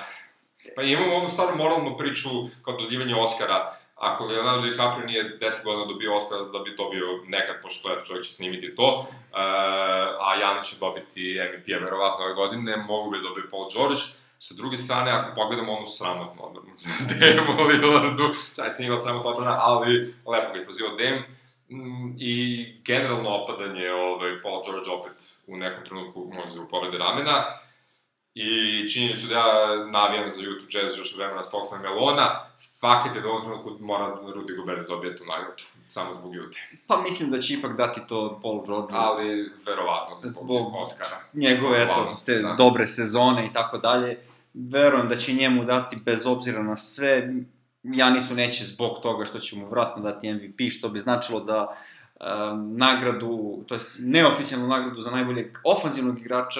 [0.76, 2.30] pa imamo onu staru moralnu priču
[2.63, 7.56] kao dodivanje Oscara, ako Leonardo DiCaprio nije 10 godina dobio Oscar da bi dobio nekad,
[7.62, 9.08] pošto je čovjek će snimiti to, uh,
[10.28, 14.02] a Janis će dobiti MVP-a verovatno ove godine, mogu bi da dobije Paul George.
[14.46, 16.70] Sa druge strane, ako pogledamo onu sramotnu odbranu
[17.10, 18.24] Dame Lillardu,
[18.56, 21.24] čaj se nije sramotna odbrana, ali lepo ga je pozivao Dame,
[21.70, 27.44] Mm, i generalno opadanje ovaj, Paul George opet u nekom trenutku može zbog povrede ramena
[28.36, 28.50] i
[28.90, 32.46] činjenicu da ja navijam za Utah Jazz još vremena Stockton Melona,
[32.82, 36.32] fakat je da u ovom trenutku mora Rudy Gobert da dobije tu nagradu, samo zbog
[36.32, 36.62] Utah.
[36.88, 38.94] Pa mislim da će ipak dati to Paul George.
[38.98, 41.18] Ali, verovatno, zbog, Zbog- Oscara.
[41.34, 42.56] njegove, eto, te da.
[42.58, 44.18] dobre sezone i tako dalje.
[44.56, 47.34] Verujem da će njemu dati bez obzira na sve.
[47.84, 51.78] Janisu neće zbog toga što će mu vratno dati MVP, što bi značilo da
[52.20, 56.60] um, nagradu, to jest neoficijalnu nagradu za najboljeg ofanzivnog igrača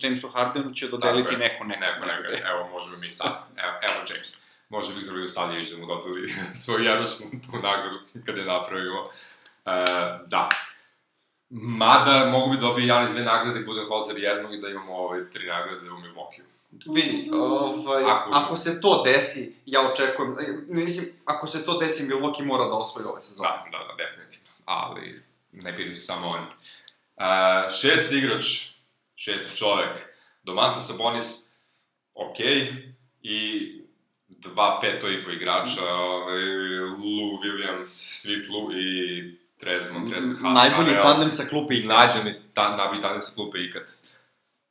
[0.00, 4.06] Jamesu Hardenu će dodeliti Tako neko, neko, Neko, neko, evo, možemo mi sad, evo, evo
[4.10, 4.46] James.
[4.68, 6.28] Može Viktor Vilosavljević da mu dodali
[6.64, 9.08] svoju jednošnu tu nagradu kada je napravimo.
[9.66, 9.70] E,
[10.26, 10.48] da.
[11.50, 15.90] Mada mogu bi dobiti Janis dve nagrade, Budenholzer jednu i da imamo ove tri nagrade
[15.90, 16.42] u Milwaukee.
[16.94, 22.02] Vidi, ovaj, Ako- ako, se to desi, ja očekujem, e, mislim, ako se to desi,
[22.04, 23.48] Milwaukee mora da osvoji ove sezone.
[23.48, 24.48] Da, da, da, definitivno.
[24.64, 26.46] Ali, ne pitaju se samo oni.
[27.16, 28.44] Uh, šest igrač,
[29.16, 31.54] šesti čovek, Domanta Sabonis,
[32.14, 32.36] ok,
[33.22, 33.70] i
[34.28, 36.42] dva peto i po igrača, ovaj,
[36.78, 40.54] Lou Williams, Sweet Lou i Trez Montrez Harrell.
[40.54, 41.90] Najbolji tandem sa klupe ikad.
[41.90, 43.90] Najbolji tandem sa klupe ikad.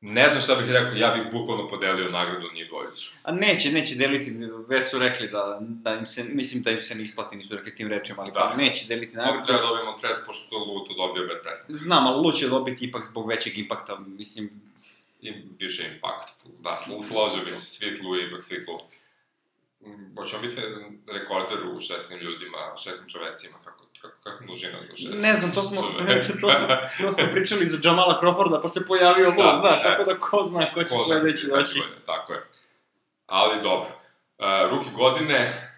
[0.05, 3.13] Ne znam šta bih rekao, ja bih bukvalno podelio nagradu njih dvojicu.
[3.23, 4.31] A neće, neće deliti,
[4.67, 7.75] već su rekli da, da im se, mislim da im se ne isplati, nisu rekli
[7.75, 8.53] tim rečima, ali Da.
[8.57, 9.45] neće deliti nagradu.
[9.45, 11.73] treba da dobijem Montrez, pošto Lou to dobio bez prestanka.
[11.73, 14.49] Znam, ali Lu će dobiti ipak zbog većeg impakta, mislim,
[15.21, 18.79] I više impactful, da, složio bi se, Svitlu je ipak Svitlu.
[19.81, 20.55] Mm, Hoćemo biti
[21.07, 23.72] rekorder u šestnim ljudima, šestnim čovecima, kako?
[24.03, 25.21] Kako, kako množina za šest?
[25.23, 25.81] Ne znam, to smo,
[26.41, 26.67] to smo,
[27.01, 29.83] to smo pričali za Jamala Crawforda, pa se pojavio Mo, Da, znaš, e.
[29.83, 31.79] tako da ko zna ko će Ko sledeći doći.
[31.79, 32.43] godine, Tako je.
[33.25, 33.89] Ali dobro.
[34.37, 35.69] Uh, ruki godine,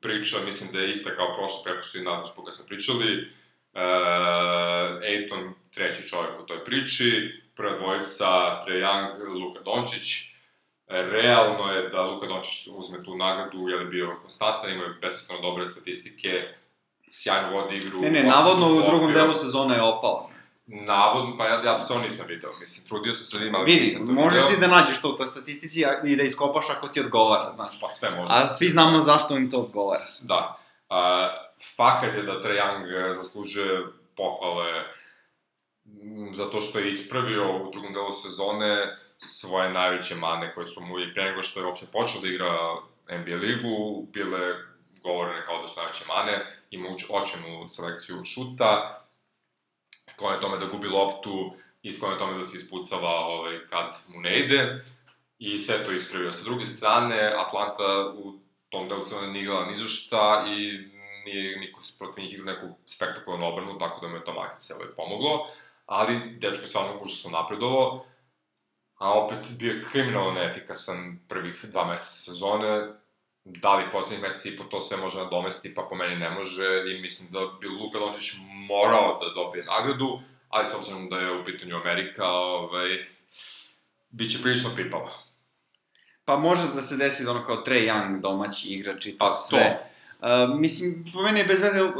[0.00, 3.28] priča, mislim da je ista kao prošla prepošli nadležbu kad smo pričali.
[3.72, 3.80] Uh,
[5.02, 10.32] Ejton, treći čovjek u toj priči, prva dvojica, Trae Young, Luka Dončić.
[10.88, 14.94] E, Realno je da Luka Dončić uzme tu nagradu, jer je bio konstantan, imao je
[15.00, 16.54] besmisleno dobre statistike,
[17.08, 18.00] sjajno vodi igru.
[18.00, 20.28] Ne, ne, navodno u drugom delu sezone je opao.
[20.66, 23.80] Navodno, pa ja, ja to nisam video, mislim, trudio sam se da ima, ali Vidi,
[23.80, 24.54] nisam to možeš video.
[24.54, 27.80] ti da nađeš to u toj statistici i da iskopaš ako ti odgovara, znaš.
[27.80, 28.32] Pa sve može.
[28.34, 30.00] A svi znamo zašto im to odgovara.
[30.22, 30.58] Da.
[30.88, 31.28] A,
[31.76, 33.86] fakat je da Trae Young zaslužuje
[34.16, 34.70] pohvale
[35.86, 41.00] m, zato što je ispravio u drugom delu sezone svoje najveće mane koje su mu
[41.00, 42.52] i pre nego što je uopšte počeo da igra
[43.08, 44.71] NBA ligu, bile
[45.02, 49.02] govorene kao su najveće mane, ima očenu selekciju šuta,
[50.10, 53.96] sklon je tome da gubi loptu i sklon je tome da se ispucava ovaj, kad
[54.08, 54.84] mu ne ide
[55.38, 56.32] i sve to ispravio.
[56.32, 58.32] Sa druge strane, Atlanta u
[58.68, 60.78] tom delu sezone nije igrala ni za šta i
[61.24, 64.74] nije niko se protiv njih igrao neku spektakularnu obranu, tako da mu je to makice
[64.74, 65.46] ovaj, pomoglo,
[65.86, 68.04] ali dečko je stvarno užasno napredovao,
[68.94, 73.01] a opet bio je kriminalno neefikasan prvih dva meseca sezone,
[73.44, 76.84] da li poslednjih meseca i po to sve može nadomesti, pa po meni ne može
[76.86, 78.32] i mislim da bi Luka Dončić
[78.68, 82.98] morao da dobije nagradu, ali s obzirom da je u pitanju Amerika, ovaj,
[84.10, 85.10] bit će prilično pipava.
[86.24, 89.28] Pa može da se desi da ono kao Trae Young, domaći igrač i to Pa
[89.28, 89.34] to.
[89.34, 89.90] sve.
[90.20, 91.92] Uh, mislim, po meni je bez veze, uh,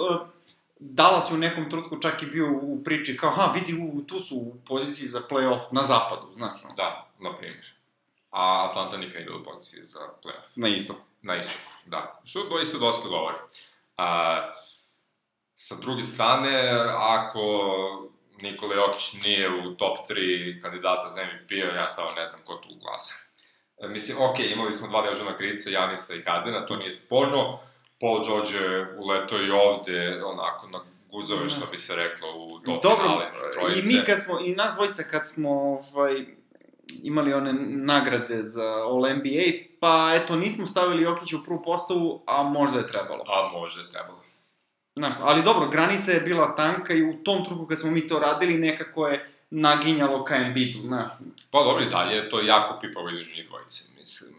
[0.78, 4.20] Dallas je u nekom trutku čak i bio u priči kao, ha, vidi, u, tu
[4.20, 7.66] su u poziciji za playoff na zapadu, znaš, ono, Da, na primjer.
[8.30, 10.48] A Atlanta nikad bila u poziciji za playoff.
[10.56, 10.94] na isto.
[11.22, 12.20] Na istoku, da.
[12.24, 13.36] Što doista dosta govori.
[13.96, 14.52] A,
[15.56, 17.40] sa druge strane, ako
[18.40, 22.68] Nikola Jokić nije u top 3 kandidata za MVP-a, ja stvarno ne znam ko tu
[22.80, 23.14] glasa.
[23.82, 27.58] E, mislim, ok, imali smo dva dežana krivica, Janisa i Hardena, to nije sporno.
[28.00, 30.80] Paul George je uletao i ovde, onako, na
[31.10, 33.90] guzove, što bi se reklo, u top Dobro, finale trojice.
[33.90, 35.50] i mi kad smo, i nas dvojica kad smo,
[35.92, 36.26] ovaj,
[37.02, 39.44] imali one nagrade za All NBA,
[39.80, 43.24] pa eto, nismo stavili Jokića u prvu postavu, a možda je trebalo.
[43.26, 44.22] A može, trebalo.
[44.94, 48.18] Znaš, ali dobro, granica je bila tanka i u tom truku kad smo mi to
[48.18, 51.12] radili, nekako je naginjalo ka Embiidu, znaš.
[51.50, 54.34] Pa dobro, i dalje je to jako pipavo između njih dvojice, mislim,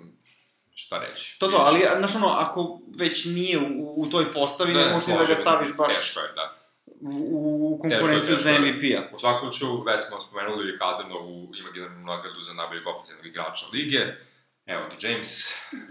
[0.74, 1.40] šta reći.
[1.40, 5.14] To to, ali, znaš ono, ako već nije u, u toj postavi, ne, možeš ni
[5.18, 6.63] da ga staviš baš Teško je, da.
[7.06, 8.60] U, u konkurenciju teško za.
[8.60, 9.16] MVP-a.
[9.16, 14.02] U svakom slučaju, već smo spomenuli Hardenovu imaginarnu nagradu za najboljeg ofenzivnog igrača lige.
[14.66, 15.30] Evo ti James.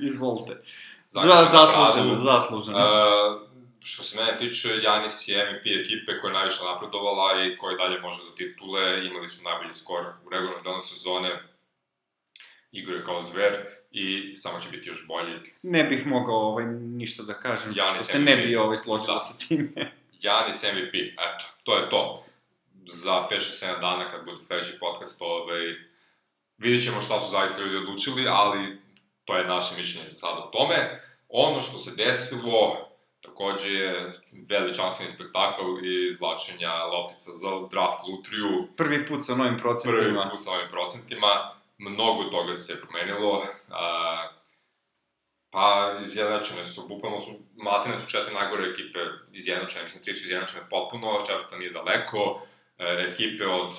[0.09, 0.63] Izvolite.
[1.09, 1.21] Za,
[1.53, 2.79] zasluženo, zasluženo.
[2.79, 3.49] Uh,
[3.81, 8.01] što se mene tiče, Janis je MVP ekipe koja je najviše napredovala i koja dalje
[8.01, 9.07] može do titule.
[9.07, 11.43] Imali su najbolji skor u regularnom delu sezone.
[12.73, 13.53] Igrao je kao zver
[13.91, 15.35] i samo će biti još bolji.
[15.63, 18.45] Ne bih mogao ovaj, ništa da kažem, Janis što se ne MVP.
[18.47, 19.21] bi ovaj, složila Da.
[19.21, 19.93] sa time.
[20.23, 22.25] Janis MVP, eto, to je to.
[22.87, 25.75] Za 5-6-7 dana kad bude sledeći podcast, ovaj,
[26.59, 28.79] vidjet ćemo šta su zaista ljudi odlučili, ali
[29.25, 31.01] to je naše mišljenje za sada o tome.
[31.29, 32.89] Ono što se desilo,
[33.21, 34.13] takođe je
[34.49, 40.29] veličanstveni spektakl i izvlačenja loptica za draft lutriju, Prvi put sa novim prvi procentima.
[40.31, 44.29] put sa ovim procentima, mnogo toga se promenilo, a,
[45.53, 48.99] pa izjednačene su, bukvalno su, matine su četiri najgore ekipe
[49.33, 52.43] izjednačene, mislim, tri su izjednačene potpuno, četvrta nije daleko,
[52.79, 53.75] e, ekipe od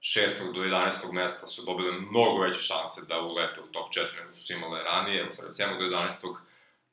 [0.00, 0.52] 6.
[0.54, 1.12] do 11.
[1.12, 5.24] mesta su dobile mnogo veće šanse da ulete u top 4 nego su imale ranije,
[5.24, 5.78] od 7.
[5.78, 6.36] do 11.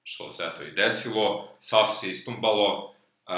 [0.03, 2.95] što se eto i desilo, sva su se istumbalo,
[3.27, 3.33] e,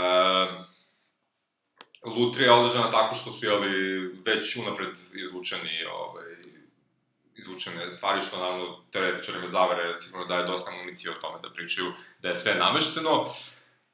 [2.06, 6.24] Lutrija je održana tako što su jeli, već unapred izvučeni ovaj,
[7.40, 12.28] izvučene stvari, što naravno teoretičarima zavere sigurno daje dosta municije o tome da pričaju da
[12.28, 13.26] je sve namešteno.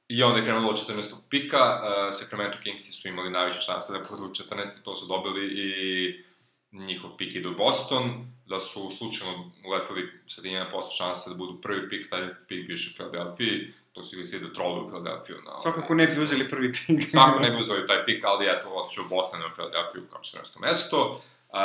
[0.08, 1.04] I onda je krenulo od 14.
[1.30, 4.84] pika, uh, Sacramento Kingsi su imali najviše šanse da budu 14.
[4.84, 6.26] to su dobili i
[6.72, 10.66] njihov pik ide u Boston, da su slučajno uleteli sa 1%
[10.98, 14.88] šanse da budu prvi pik, taj pik biše u Philadelphia, to su ili da troluju
[14.88, 15.36] Philadelphia.
[15.46, 17.10] Na, Svakako ne bi uzeli prvi pik.
[17.10, 20.60] Svako ne bi uzeli taj pik, ali eto, otišao u Boston na Philadelphia kao 14.
[20.62, 21.22] mesto.
[21.50, 21.58] Uh,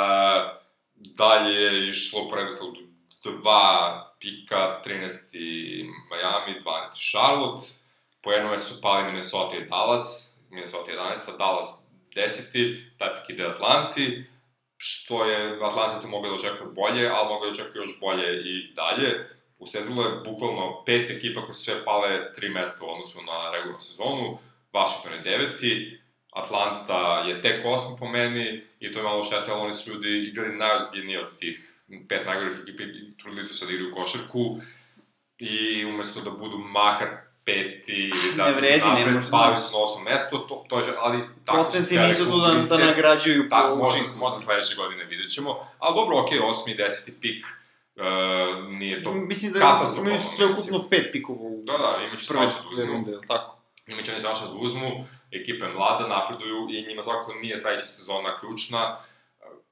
[1.15, 2.91] dalje je išlo redosledu
[3.23, 5.37] dva pika, 13.
[6.09, 7.11] Miami, 12.
[7.11, 7.65] Charlotte.
[8.21, 11.37] Po jednome su pali Minnesota i Dallas, Minnesota 11.
[11.37, 12.81] Dallas 10.
[12.97, 14.23] Taj pik ide Atlanti,
[14.77, 18.73] što je Atlanta tu mogla da očekuje bolje, ali mogla da očekuje još bolje i
[18.73, 19.27] dalje.
[19.59, 23.79] Usedilo je bukvalno pet ekipa koje su sve pale tri mesta u odnosu na regularnu
[23.79, 24.37] sezonu.
[24.73, 26.00] Washington je deveti,
[26.31, 30.27] Atlanta je tek osmi po meni i to je malo šteta, ali oni su ljudi
[30.27, 31.73] igrali najozbiljnije od tih
[32.09, 34.57] pet najgorih ekipe i trudili su se da igraju košarku
[35.37, 37.07] i umesto da budu makar
[37.45, 40.79] peti ili da Ne vredi, ne napred, možeš pali su na osmo mesto, to, to
[40.79, 44.17] je, ali tako Procenti nisu tu da, da nagrađuju Da, po možda, učinku.
[44.17, 45.67] možda sledeće godine vidjet ćemo.
[45.79, 47.45] Ali dobro, okej, okay, osmi i deseti pik,
[47.95, 48.03] uh,
[48.69, 50.75] nije to Mislim da katastrofalno, imaju sve mislim.
[50.75, 53.05] ukupno pet pikova u Da, da, imaće svašta da uzmu.
[53.91, 53.95] Tako?
[53.95, 54.89] Imaće oni svašta da uzmu,
[55.31, 58.97] ekipa je mlada, napreduju i njima svakako nije sledeća sezona ključna,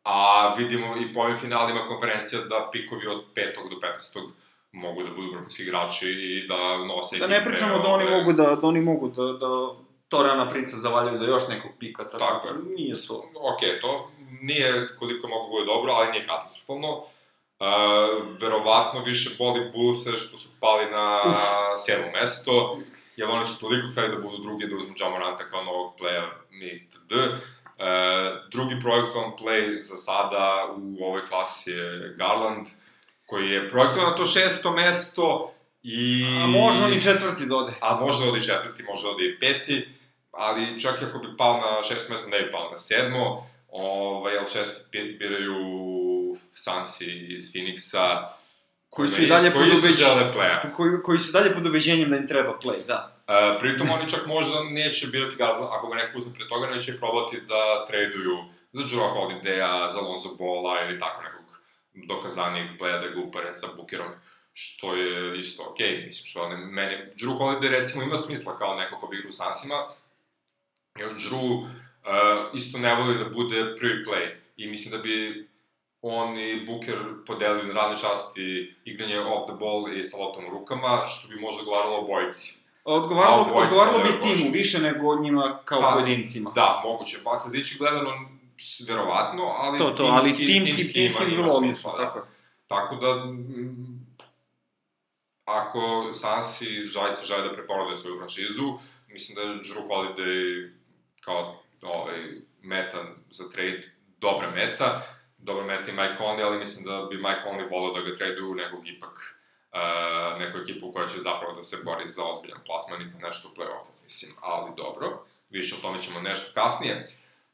[0.03, 3.45] a vidimo i po ovim finalima konferencija da pikovi od 5.
[3.69, 4.27] do 15.
[4.71, 7.39] mogu da budu vrhunski igrači i da nose Da ekipe.
[7.39, 9.47] ne pričamo da oni mogu da, da oni mogu da, da
[10.09, 12.75] Torana Princa zavaljaju za još nekog pika, tako, Tako da je.
[12.77, 13.13] nije to.
[13.35, 17.03] Ok, to nije koliko mogu da bude dobro, ali nije katastrofalno.
[17.59, 17.65] Uh,
[18.41, 21.21] verovatno više boli Bullse što su pali na
[21.77, 22.77] sedmo mesto,
[23.19, 26.25] jer oni su toliko hteli da budu drugi, da uzmu Jamoranta kao novog playa
[26.73, 27.11] itd.
[27.11, 27.85] Uh,
[28.51, 32.67] drugi projektovan play za sada u ovoj klasi je Garland,
[33.25, 35.53] koji je projektovan na to šesto mesto
[35.83, 36.25] i...
[36.43, 37.73] A može on i četvrti da ode.
[37.81, 39.87] A može da ode i četvrti, može da ode i peti,
[40.31, 44.37] ali čak i ako bi pao na šesto mesto, ne bi pao na sedmo, ovaj,
[44.37, 45.55] ali šest pi- biraju
[46.53, 48.27] Sansi iz Phoenixa,
[48.89, 50.73] Koji su i dalje isto- pod playa.
[50.75, 53.15] Koji, koji su dalje pod ubeđenjem da im treba play, da.
[53.27, 56.97] Uh, pritom oni čak možda neće birati Garland, ako ga neko uzme pre toga, neće
[56.97, 58.37] probati da traduju
[58.71, 61.61] za Joe Holiday-a, za Lonzo Balla ili tako nekog
[61.93, 64.11] dokazanijeg playa da ga upare sa Bookerom,
[64.53, 66.05] što je isto okej, okay.
[66.05, 69.31] mislim što ne, meni, Drew Holiday recimo ima smisla kao neko ko bi igra u
[69.31, 69.75] Sansima,
[70.99, 71.67] jer Drew uh,
[72.53, 75.48] isto ne voli da bude prvi play i mislim da bi
[76.01, 80.49] on i Booker podelili na radne časti igranje off the ball i sa loptom u
[80.49, 82.59] rukama, što bi možda gledalo obojici.
[82.83, 86.51] Odgovaralo, A obojica odgovaralo bi timu, više nego njima kao Pa, pojedincima.
[86.55, 87.17] Da, moguće.
[87.23, 88.11] Pa sledeći gledano,
[88.57, 91.97] s- verovatno, ali to, to, ali timski, timski bi bilo odlično, da.
[91.97, 92.27] tako.
[92.67, 94.05] Tako da, mm,
[95.45, 98.63] ako Sansi zaista žele da preporode svoju franšizu,
[99.07, 100.71] mislim da je Drew Holiday
[101.21, 102.17] kao ovaj,
[102.61, 102.97] meta
[103.29, 103.81] za trade,
[104.19, 105.01] dobra meta,
[105.39, 108.55] dobra meta i Mike Conley, ali mislim da bi Mike Conley volao da ga traduju
[108.55, 109.35] nekog ipak
[109.71, 113.47] uh, neku ekipu koja će zapravo da se bori za ozbiljan plasman i za nešto
[113.47, 117.05] u play-offu, mislim, ali dobro, više o tome ćemo nešto kasnije.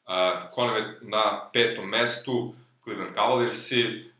[0.06, 0.12] Uh,
[0.56, 4.12] Conley na petom mestu, Cleveland Cavaliersi,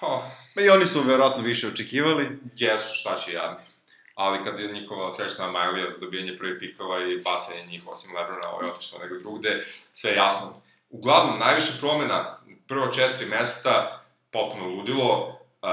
[0.00, 2.38] pa, Pa i oni su verovatno više očekivali.
[2.56, 3.64] jesu šta će jadni.
[4.14, 8.48] Ali kad je njihova srećna Majlija za dobijanje prvih pikova i pasanje njih, osim Lebrona,
[8.48, 9.58] ovo je otišlo nego drugde,
[9.92, 10.60] sve je jasno.
[10.90, 15.28] Uglavnom, najviše promena, prvo četiri mesta, potpuno ludilo,
[15.62, 15.68] uh,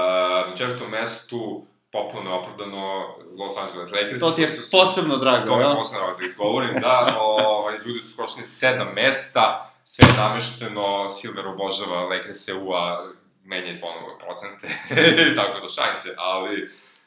[0.50, 4.20] na četvrtom mestu, potpuno neopravdano Los Angeles Lakers.
[4.22, 7.16] To ti je su se- posebno drago, To mi je posebno drago da izgovorim, da,
[7.20, 13.02] ovaj, ljudi su skočili sedam mesta, sve je namešteno, Silver obožava Lakers EU-a,
[13.44, 14.68] menja ponovo procente,
[15.36, 16.62] tako da šalim se, ali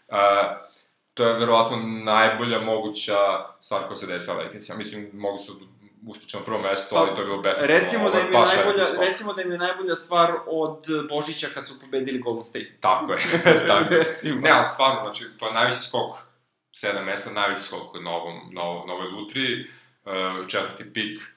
[0.08, 0.16] uh,
[1.14, 3.18] to je verovatno najbolja moguća
[3.60, 4.78] stvar koja se desila Lakersima.
[4.78, 5.54] Mislim, mogu su
[6.34, 7.80] na prvo mesto, ali to je bilo besmisleno.
[7.80, 11.80] Recimo da im je najbolja, recimo da im je najbolja stvar od Božića kad su
[11.80, 12.78] pobedili Golden State.
[12.80, 13.20] Tako je,
[13.68, 14.04] tako je.
[14.04, 14.42] Recimo.
[14.42, 16.18] Ne, ali stvarno, znači, to je najveći skok,
[16.72, 19.66] sedam mesta, najveći skok na, ovom, na, ovom, na ovoj lutriji,
[20.06, 21.35] uh, četvrti pik,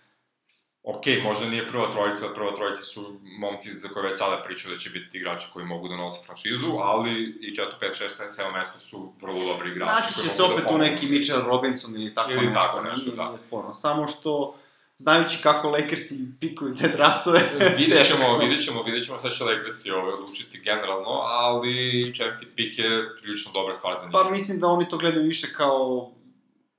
[0.93, 4.81] ok, možda nije prva trojica, prva trojica su momci za koje već sada pričaju da
[4.81, 8.79] će biti igrači koji mogu da nose franšizu, ali i 4, 5, 6, 7 mesto
[8.79, 9.93] su vrlo dobri igrači.
[9.93, 10.93] Naći koji će se mogu opet da tu pomognu.
[10.93, 12.61] neki Mitchell Robinson ili tako Ili nešto.
[12.61, 13.25] tako nešto, da.
[13.27, 13.75] Nije sporno.
[13.75, 14.55] Samo što,
[14.97, 17.41] znajući kako Lakersi pikuju te draftove,
[17.79, 22.79] vidjet ćemo, vidjet ćemo, vidjet ćemo šta će Lakersi ovaj, odlučiti generalno, ali četvrti pik
[22.79, 24.13] je prilično dobra stvar za njih.
[24.13, 26.11] Pa mislim da oni to gledaju više kao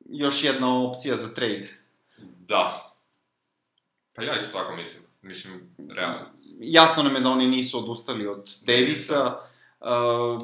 [0.10, 1.68] još jedna opcija za trade.
[2.48, 2.89] Da.
[4.20, 5.04] Pa ja isto tako mislim.
[5.22, 6.26] Mislim, realno.
[6.60, 9.40] Jasno nam je da oni nisu odustali od Davisa.
[9.80, 9.88] Uh,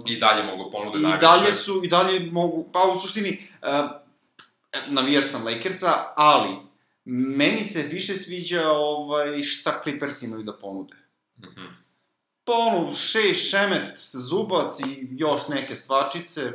[0.06, 1.22] I dalje mogu ponude I najviše.
[1.22, 3.90] dalje su, i dalje mogu, pa u suštini, uh,
[4.88, 6.56] navijaš sam Lakersa, ali
[7.06, 10.96] meni se više sviđa ovaj, šta Clippers imaju da ponude.
[11.40, 11.66] Mhm.
[12.44, 16.52] Pa ono, šeš, šemet, zubac i još neke stvačice,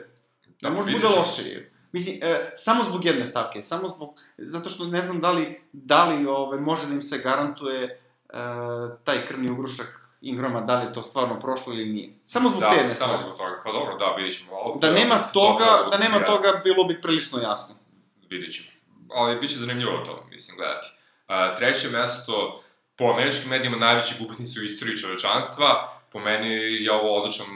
[0.61, 1.71] Da, može bude loše.
[1.93, 6.05] Mislim, e, samo zbog jedne stavke, samo zbog, zato što ne znam da li, da
[6.05, 7.99] li ove, može da im se garantuje e,
[9.05, 12.15] taj krvni ugrušak Ingrama, da li je to stvarno prošlo ili nije.
[12.25, 13.23] Samo zbog te Da, jedne samo stvari.
[13.23, 13.63] zbog toga.
[13.65, 14.53] Pa dobro, da, vidjet ćemo.
[14.57, 17.75] Ali, Da nema toga, dobro, da nema ja, toga, bilo bi prilično jasno.
[18.31, 18.69] Vidjet ćemo.
[19.15, 20.87] Ali bit će zanimljivo to, mislim, gledati.
[21.29, 22.63] Uh, treće mesto,
[22.97, 26.49] po američkim medijima najveći gubitnici u istoriji čovečanstva, po meni
[26.85, 27.47] je ovo odličan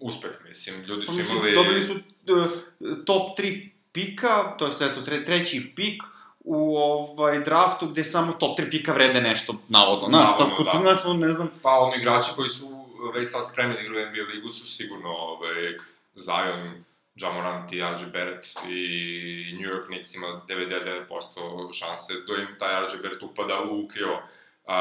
[0.00, 1.54] uspeh, mislim, ljudi Pa su mislim, imali...
[1.54, 6.02] Dobili su e, top 3 pika, to je sve to tre, treći pik,
[6.40, 10.70] u ovaj draftu gde samo top 3 pika vrede nešto, navodno, znaš, Navodno, tako, da.
[10.70, 10.94] da.
[10.94, 12.84] znaš, ne znam, Pa ono igrači koji su
[13.14, 15.76] već sad spremni da igraju NBA ligu su sigurno ovaj,
[16.14, 16.84] Zion,
[17.14, 23.02] Jamorant i RJ Barrett i New York Knicks ima 99% šanse da im taj RJ
[23.02, 24.22] Barrett upada u krilo.
[24.64, 24.74] Uh,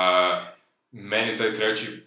[0.91, 2.03] meni taj treći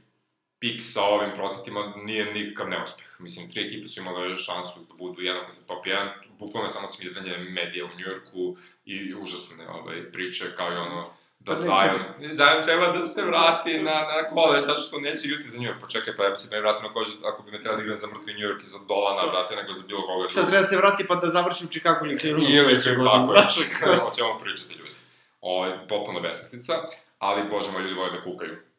[0.61, 3.07] pik sa ovim procentima nije nikakav neuspeh.
[3.19, 6.09] Mislim, tri ekipe su imale šansu da budu jednako za top 1,
[6.39, 11.53] bukvalno je samo smiranje medija u Njujorku i užasne ovaj, priče, kao i ono da
[11.53, 15.49] Pa ne, Zion, Zion treba da se vrati na, na kole, zato što neće igrati
[15.49, 15.81] za New York.
[15.81, 17.85] Pa čekaj, pa ja bi se me vratio na kože ako bi me trebali da
[17.85, 20.29] igram za mrtvi New York i za Dolana, vrati, nego za bilo koga.
[20.29, 22.55] šta treba se vrati pa da završi u Chicago ili Cleveland.
[22.55, 23.47] Ili se godine,
[23.81, 24.91] tako, o čemu pričate ljudi.
[25.41, 26.75] Ovo je potpuno besmislica,
[27.19, 28.70] ali bože moj ljudi vole da kukaju.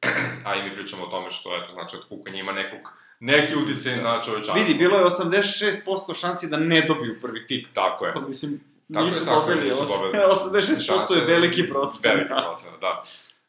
[0.45, 2.79] A i mi pričamo o tome što, eto, znači, od kukanja ima nekog,
[3.19, 4.53] neki uticaj na čovečanstvo.
[4.55, 7.67] Vidi, bilo je 86% šansi da ne dobiju prvi pik.
[7.73, 8.11] Tako je.
[8.13, 8.59] Pa mislim,
[8.93, 10.23] Tako nisu je, tako je, dobili, nisu os- dobili.
[10.35, 12.05] 86% Šanse- je veliki procent.
[12.05, 13.03] Veliki procent, da.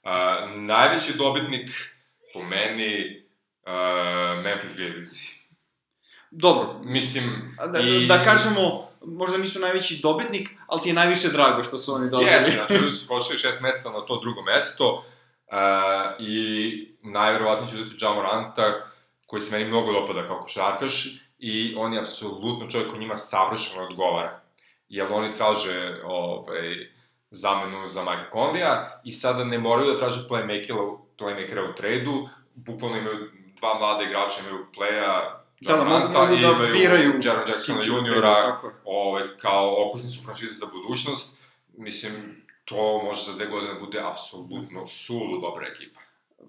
[0.05, 0.11] Uh,
[0.61, 1.70] najveći dobitnik,
[2.34, 3.22] po meni,
[3.66, 3.72] uh,
[4.44, 5.42] Memphis Grizzlies.
[6.30, 7.24] Dobro, Mislim,
[7.72, 8.07] da, i...
[8.07, 12.30] da kažemo, možda nisu najveći dobitnik, ali ti je najviše drago što su oni dobili.
[12.30, 15.05] Jeste, znači su skočili šest mesta na to drugo mesto
[15.53, 15.59] uh,
[16.18, 18.62] i najverovatnije će dati Jamoranta,
[19.26, 21.07] koji se meni mnogo dopada kao košarkaš
[21.38, 24.40] i on je apsolutno čovjek koji njima savršeno odgovara.
[24.88, 26.90] Jer oni traže ovaj,
[27.30, 32.96] zamenu za Mike Conleya i sada ne moraju da traže playmakera, playmakera u tradu, bukvalno
[32.96, 33.30] imaju
[33.61, 37.80] dva mlada igrača, imaju playa, Da, da, mogu, mogu i da imaju biraju Jaron Jacksona
[37.84, 41.44] juniora, ovaj, kao okosnicu franšize za budućnost,
[41.76, 46.00] mislim, to može za dve godine da bude apsolutno sulu dobra ekipa.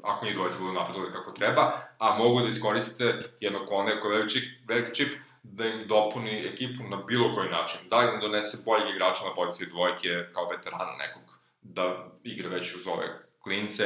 [0.03, 4.17] Ako njih dvojica budu napredovali kako treba, a mogu da iskoriste jednog kone koji je
[4.17, 5.09] veliki veliki čip
[5.43, 7.79] da im dopuni ekipu na bilo koji način.
[7.89, 12.75] Da li im donese boljeg igrača na poziciji dvojke kao veterana nekog, da igra već
[12.75, 13.07] uz ove
[13.43, 13.83] klince,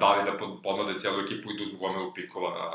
[0.00, 2.70] da li da pod- podmlade cijelu ekipu i da uzmu gomilu pikova na,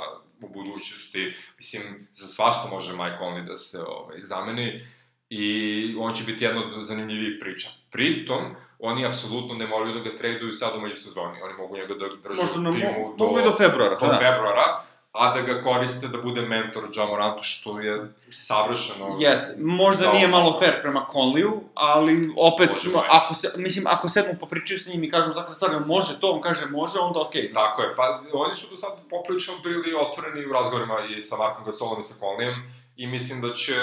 [0.47, 1.33] u budućnosti.
[1.57, 4.87] Mislim, za svašta može Mike Conley da se ovaj, zameni
[5.29, 7.69] i on će biti jedna od zanimljivih priča.
[7.95, 12.05] Pritom, oni apsolutno ne moraju da ga traduju sad u međusezoni, oni mogu njega da
[12.29, 14.15] drže Možda timu mo, do, mogu i do februara, do da.
[14.15, 14.81] februara,
[15.11, 19.17] a da ga koriste da bude mentor Jamorantu, što je savršeno.
[19.19, 24.09] Jeste, možda nije malo fair prema Conleyu, ali opet, Bože no, ako se, mislim, ako
[24.09, 27.53] sedmo popričaju sa njim i kažemo takve stvari, može to, on kaže može, onda okej.
[27.53, 31.65] Tako je, pa oni su do sad poprilično bili otvoreni u razgovorima i sa Markom
[31.65, 32.55] Gasolom i sa Conleyem
[32.95, 33.75] i mislim da će,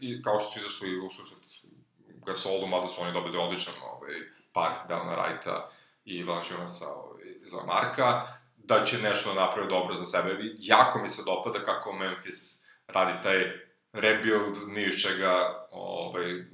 [0.00, 1.38] i kao što su izašli u susret
[2.28, 4.14] Gasolu, mada su oni dobili odličan ovaj,
[4.52, 5.60] par Delana Wrighta
[6.04, 10.38] i Valanciunasa ovaj, za Marka, da će nešto naprave dobro za sebe.
[10.58, 16.44] Jako mi se dopada kako Memphis radi taj rebuild, ni iz čega, ovaj,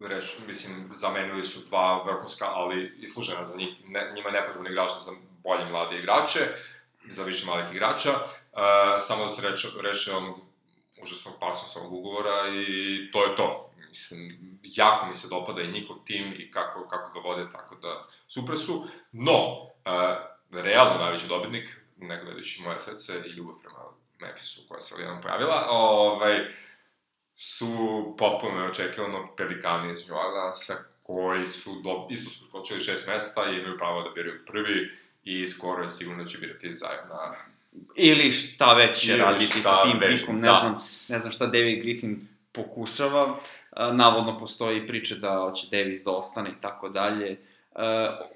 [0.00, 4.98] reš, mislim, zamenili su dva vrhunska, ali islužena za njih, ne, njima je nepotrebno igrača
[4.98, 6.40] za bolje mlade igrače,
[7.08, 8.60] za više mladih igrača, uh,
[8.98, 10.38] samo da se reče, reše onog
[11.02, 13.67] užasnog Parsonsovog ugovora i to je to.
[13.88, 18.06] Mislim, jako mi se dopada i njihov tim i kako, kako ga vode, tako da
[18.26, 18.86] super su.
[19.12, 19.70] No, uh,
[20.50, 23.78] realno najveći dobitnik, ne gledajući moje srce i ljubav prema
[24.20, 26.48] Memphisu koja se jednom pojavila, ovaj,
[27.36, 27.68] su
[28.18, 33.58] potpuno neočekivano pelikani iz New Orleansa, koji su, do, isto su skočili šest mesta i
[33.58, 34.90] imaju pravo da biraju prvi
[35.24, 37.14] i skoro je sigurno da će birati zajedno
[37.94, 40.58] Ili šta već će raditi sa tim već, pikom, ne da.
[40.60, 40.78] znam,
[41.08, 43.40] ne znam šta David Griffin pokušava.
[43.92, 47.30] Navodno postoji priče da će Davis da ostane i tako dalje.
[47.30, 47.38] E,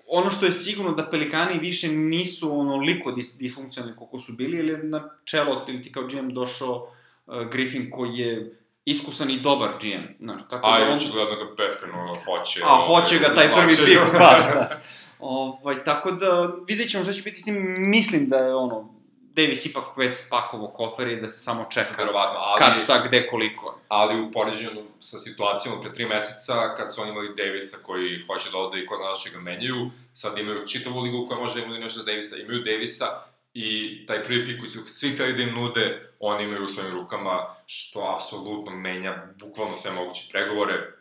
[0.09, 4.73] ono što je sigurno da Pelikani više nisu onoliko dis disfunkcionalni koliko su bili, ili
[4.73, 6.89] je na čelo ili ti kao GM došao
[7.29, 10.97] e, Griffin koji je iskusan i dobar GM, znaš, tako A da on...
[10.97, 12.61] očigledno ga beskreno hoće.
[12.65, 14.81] A, hoće ga taj prvi pik, da.
[15.19, 18.95] ovaj, tako da, vidjet ćemo šta će biti s tim, mislim da je ono,
[19.35, 23.27] Davis ipak već spakovo kofer i da se samo čeka Verovatno, ali, kad šta, gde,
[23.27, 23.79] koliko.
[23.89, 28.51] ali u poređenju sa situacijom pre tri meseca, kad su oni imali Davisa koji hoće
[28.51, 31.67] da ode i ko zna što ga menjaju, sad imaju čitavu ligu koja može da
[31.67, 33.07] imaju nešto za Davisa, imaju Davisa
[33.55, 36.93] i taj prvi pik koji su svi hteli da im nude, oni imaju u svojim
[36.93, 40.93] rukama, što apsolutno menja bukvalno sve moguće pregovore.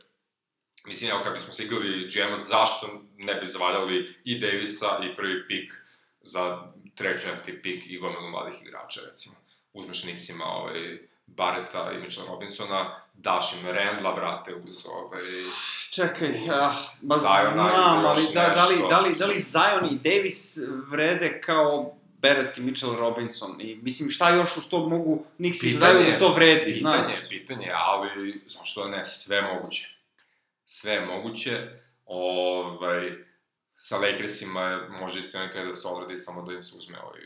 [0.86, 5.47] Mislim, evo, kad bismo se igrali GM-a, zašto ne bi zavaljali i Davisa i prvi
[5.47, 5.73] pik
[6.21, 9.36] za treći, četvrti pik i gomilu mladih igrača, recimo.
[9.74, 15.22] Uzmeš Nixima, ovaj, Barreta i Mitchell Robinsona, daš im Randla, brate, uz ovaj...
[15.92, 16.70] Čekaj, ja,
[17.02, 20.58] ba Ziona znam, ali da, da, li, da, li, da li Zion i Davis
[20.89, 25.80] vrede kao Barrett i Mitchell Robinson i mislim šta još uz to mogu Nixi da
[25.80, 27.00] daju da to vredi, znaš.
[27.00, 29.88] Pitanje, pitanje, ali zašto da ne, sve moguće.
[30.66, 31.68] Sve moguće.
[32.06, 33.30] Ovaj,
[33.84, 37.19] sa Lakersima može jedan trade da se odradi samo da im se uzme ovaj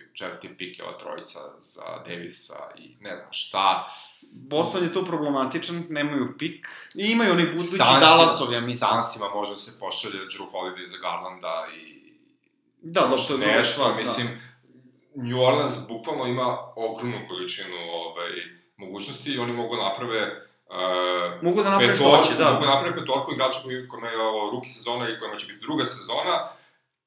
[0.57, 3.85] pik i ova trojica za Davisa i ne znam šta.
[4.31, 6.67] Boston je tu problematičan, nemaju pik.
[6.95, 8.77] I imaju oni budući Dallasov, ja mislim.
[8.77, 12.11] Sansima može da se pošalje Drew Holiday za Garlanda i...
[12.81, 13.95] Da, da, što je nešto, da.
[13.95, 14.27] mislim,
[15.15, 18.31] New Orleans bukvalno ima ogromnu količinu ovaj,
[18.77, 22.51] mogućnosti i oni mogu naprave Uh, mogu da naprave što hoće, da.
[22.51, 25.65] Mogu da naprave petorku igrača koji, kojima je ovo ruki sezona i kojima će biti
[25.65, 26.43] druga sezona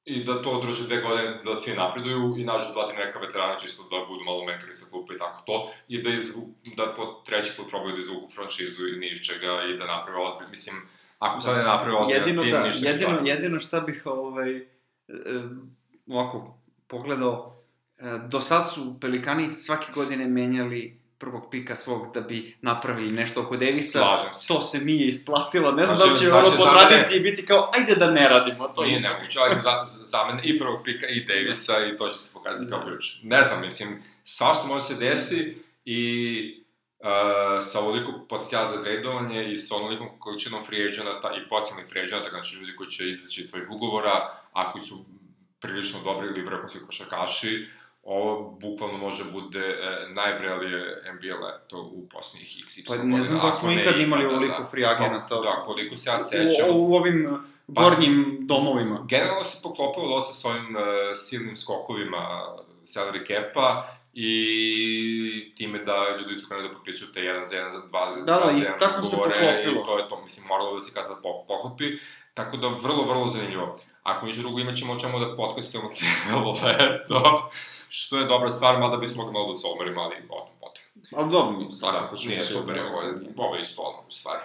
[0.04, 3.82] i da to održe dve godine da svi napreduju i nađu da neka veterana čisto
[3.82, 6.42] da budu malo mentori sa klupa i tako to i da, izvu,
[6.76, 10.48] da po treći put probaju da izvuku franšizu i niš čega i da naprave ozbilj,
[10.50, 10.76] mislim,
[11.18, 14.66] ako sad ne naprave ozbilj jedino, tim, da, ništa jedino, jedino šta bih ovaj,
[16.06, 17.56] ovako pogledao,
[17.98, 23.42] e, do sad su Pelikani svake godine menjali prvog pika svog da bi napravili nešto
[23.42, 23.98] oko Davisa.
[23.98, 24.48] Slažem se.
[24.48, 25.72] To se nije isplatilo.
[25.72, 28.68] Ne znam znači, da će znači, ono po tradiciji biti kao, ajde da ne radimo
[28.68, 28.84] to.
[28.84, 32.34] Nije nemoguće, ali za, za mene i prvog pika i Davisa i to će se
[32.34, 33.04] pokazati kao ključ.
[33.22, 36.64] Ne znam, mislim, svašta može se desi i
[36.98, 37.08] uh,
[37.60, 40.88] sa ovoliko potencijala za tradovanje i sa onolikom količinom free
[41.44, 45.04] i pocijalnih free znači ljudi koji će izaći iz svojih ugovora, ako su
[45.60, 47.66] prilično dobri ili vrhunski košarkaši,
[48.02, 53.52] ovo bukvalno može bude e, najbrelije NBA leto u poslednjih x Pa ne znam da
[53.52, 55.34] smo ikad imali da, ovoliko free agenata.
[55.34, 56.70] Da, da, koliko se ja sećam.
[56.70, 57.38] U, u ovim
[57.74, 59.06] pa, gornjim domovima.
[59.08, 60.82] Generalno se poklopilo dosta s ovim uh,
[61.14, 62.46] silnim skokovima
[62.84, 63.82] salary cap-a
[64.12, 68.20] i time da ljudi su krenuli da potpisuju te 1 za 1 za 2 za
[68.20, 69.82] 2 da, da, i tako se poklopilo.
[69.82, 71.98] I to je to, mislim, moralo da se kada poklopi.
[72.34, 73.76] Tako da, vrlo, vrlo zanimljivo.
[74.02, 77.48] Ako ništa drugo, imat ćemo o čemu da podcastujemo cijelo leto,
[77.88, 80.82] što je dobra stvar, mada bismo mogli malo da se omorimo, ali o tom potom.
[81.16, 84.42] Ali dobro, svakako da, nije super, ovo je, ovo je isto ono, u stvari.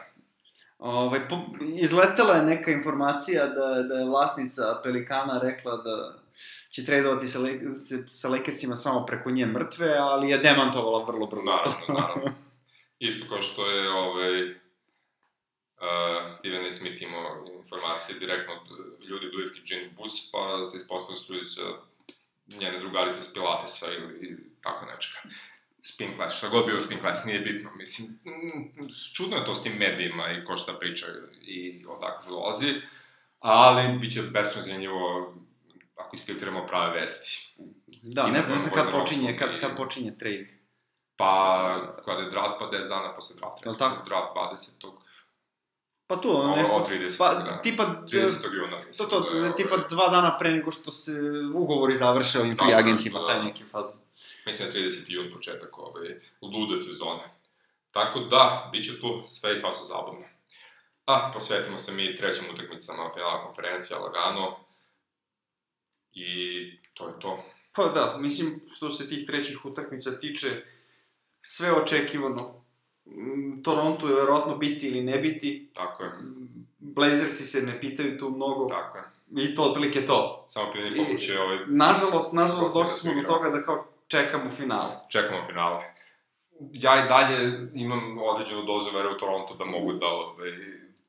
[0.79, 6.23] Ovaj, po, izletela je neka informacija da, da je vlasnica Pelikana rekla da
[6.69, 7.39] će tradovati sa,
[8.09, 11.45] sa Lakersima samo preko nje mrtve, ali je demantovala vrlo brzo.
[11.45, 12.31] Naravno, naravno.
[12.99, 14.57] Isto kao što je ovaj, uh,
[16.27, 18.67] Steven Smith imao informacije direktno od
[19.09, 21.61] ljudi bliski Jane Bus, pa se ispostavio da sa
[22.47, 23.85] njene drugarice s Pilatesa
[24.21, 25.19] ili tako nečega.
[25.81, 27.71] Spin class, šta god bio spin class, nije bitno.
[27.75, 31.05] Mislim, mm, čudno je to s tim medijima i ko šta priča
[31.41, 32.73] i odakle dolazi,
[33.39, 35.33] ali bit će beskreno zanimljivo
[35.95, 37.55] ako isfiltramo prave vesti.
[38.01, 40.63] Da, ne znam se kad počinje, kad, kad počinje trade.
[41.15, 44.91] Pa, kada je draft, pa 10 dana posle drafta, recimo, draft 20.
[46.07, 46.73] Pa tu, ono nešto...
[46.73, 47.17] O, 30.
[47.17, 47.61] Pa, da.
[47.61, 47.83] tipa...
[47.83, 48.53] 30.
[48.53, 48.81] juna.
[48.97, 51.11] To, to, da je, tipa dva dana pre nego što se
[51.55, 53.93] ugovori završe ovim free agentima, da, taj neki fazu.
[54.45, 55.03] Mislim da je 30.
[55.07, 57.33] jun početak ove lude sezone.
[57.91, 60.25] Tako da, bit će tu sve i svašta zabavno.
[61.05, 64.59] A, posvetimo se mi trećim utakmicama finala konferencija lagano.
[66.11, 66.27] I
[66.93, 67.43] to je to.
[67.75, 70.47] Pa da, mislim, što se tih trećih utakmica tiče,
[71.41, 72.62] sve očekivano
[73.63, 75.69] Toronto je verovatno biti ili ne biti.
[75.73, 76.11] Tako je.
[76.79, 78.65] Blazersi se ne pitaju tu mnogo.
[78.65, 79.03] Tako je.
[79.43, 80.43] I to otprilike to.
[80.47, 81.57] Samo pitanje koliko će ovaj...
[81.67, 84.95] Nažalost, nažalost, došli smo do toga da kao čekamo finale.
[85.09, 85.83] Čekamo finale.
[86.73, 90.51] Ja i dalje imam određenu dozu vere u Toronto da mogu da ovaj,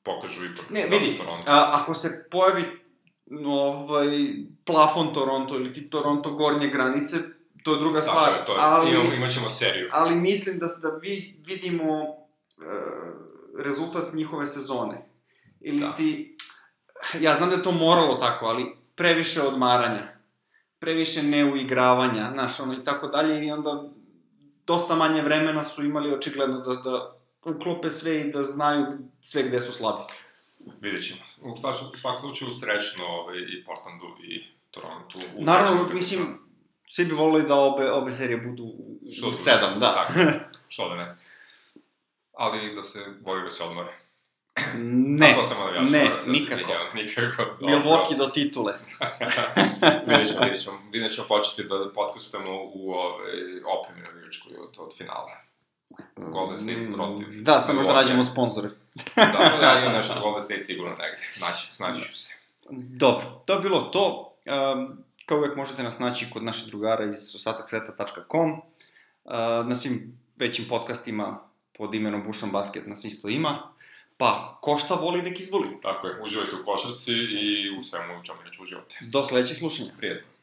[0.02, 1.44] pokažu ipak ne, da vidi, Toronto.
[1.46, 2.64] A, ako se pojavi
[3.46, 4.08] ovaj,
[4.64, 7.16] plafon Toronto ili ti Toronto gornje granice,
[7.64, 8.26] to je druga stvar.
[8.26, 9.88] Tako je, to je, ali, imamo, imat ćemo seriju.
[9.92, 12.14] Ali mislim da, da vi vidimo uh,
[13.58, 15.08] rezultat njihove sezone.
[15.60, 15.94] Ili da.
[15.94, 16.36] ti,
[17.20, 20.20] ja znam da je to moralo tako, ali previše odmaranja,
[20.78, 23.90] previše neuigravanja, znaš, ono i tako dalje, i onda
[24.66, 28.86] dosta manje vremena su imali očigledno da, da uklope sve i da znaju
[29.20, 30.02] sve gde su slabi.
[30.80, 31.20] Vidjet ćemo.
[31.40, 31.56] U
[32.00, 35.18] svakom slučaju srećno ovaj, i Portlandu i Toronto.
[35.38, 36.43] Naravno, mislim,
[36.86, 38.64] Svi bi volili da obe, obe serije budu
[39.28, 39.94] u sedam, da.
[39.94, 40.20] Tako,
[40.68, 41.14] što da ne.
[42.32, 43.92] Ali da se voli da se odmore.
[45.18, 46.72] Ne, A to sam navijač, ne, da se nikako.
[47.02, 47.42] nikako.
[47.60, 48.72] Milwaukee do titule.
[50.08, 50.76] vidjet ćemo, vidjet ćemo.
[50.92, 53.24] Vidjet ćemo početi da podcastujemo u ove,
[53.78, 55.30] opremi navijačkoj od, od finala.
[56.16, 57.26] Golden State mm, protiv...
[57.42, 58.68] Da, samo što nađemo sponzore.
[59.16, 61.16] da, da, ja imam nešto Golden State sigurno negde.
[61.40, 62.34] Naći, snaći ću se.
[62.70, 64.36] Dobro, to je bilo to.
[64.46, 68.60] Um, Kao uvek možete nas naći kod naših drugara iz osataksveta.com.
[69.68, 71.40] Na svim većim podcastima
[71.78, 73.74] pod imenom Bušan Basket nas isto ima.
[74.16, 75.68] Pa, ko šta voli, nek izvoli.
[75.82, 78.98] Tako je, uživajte u košarci i u svemu u čemu neću uživate.
[79.00, 79.90] Do sledećeg slušanja.
[79.98, 80.33] Prijedno.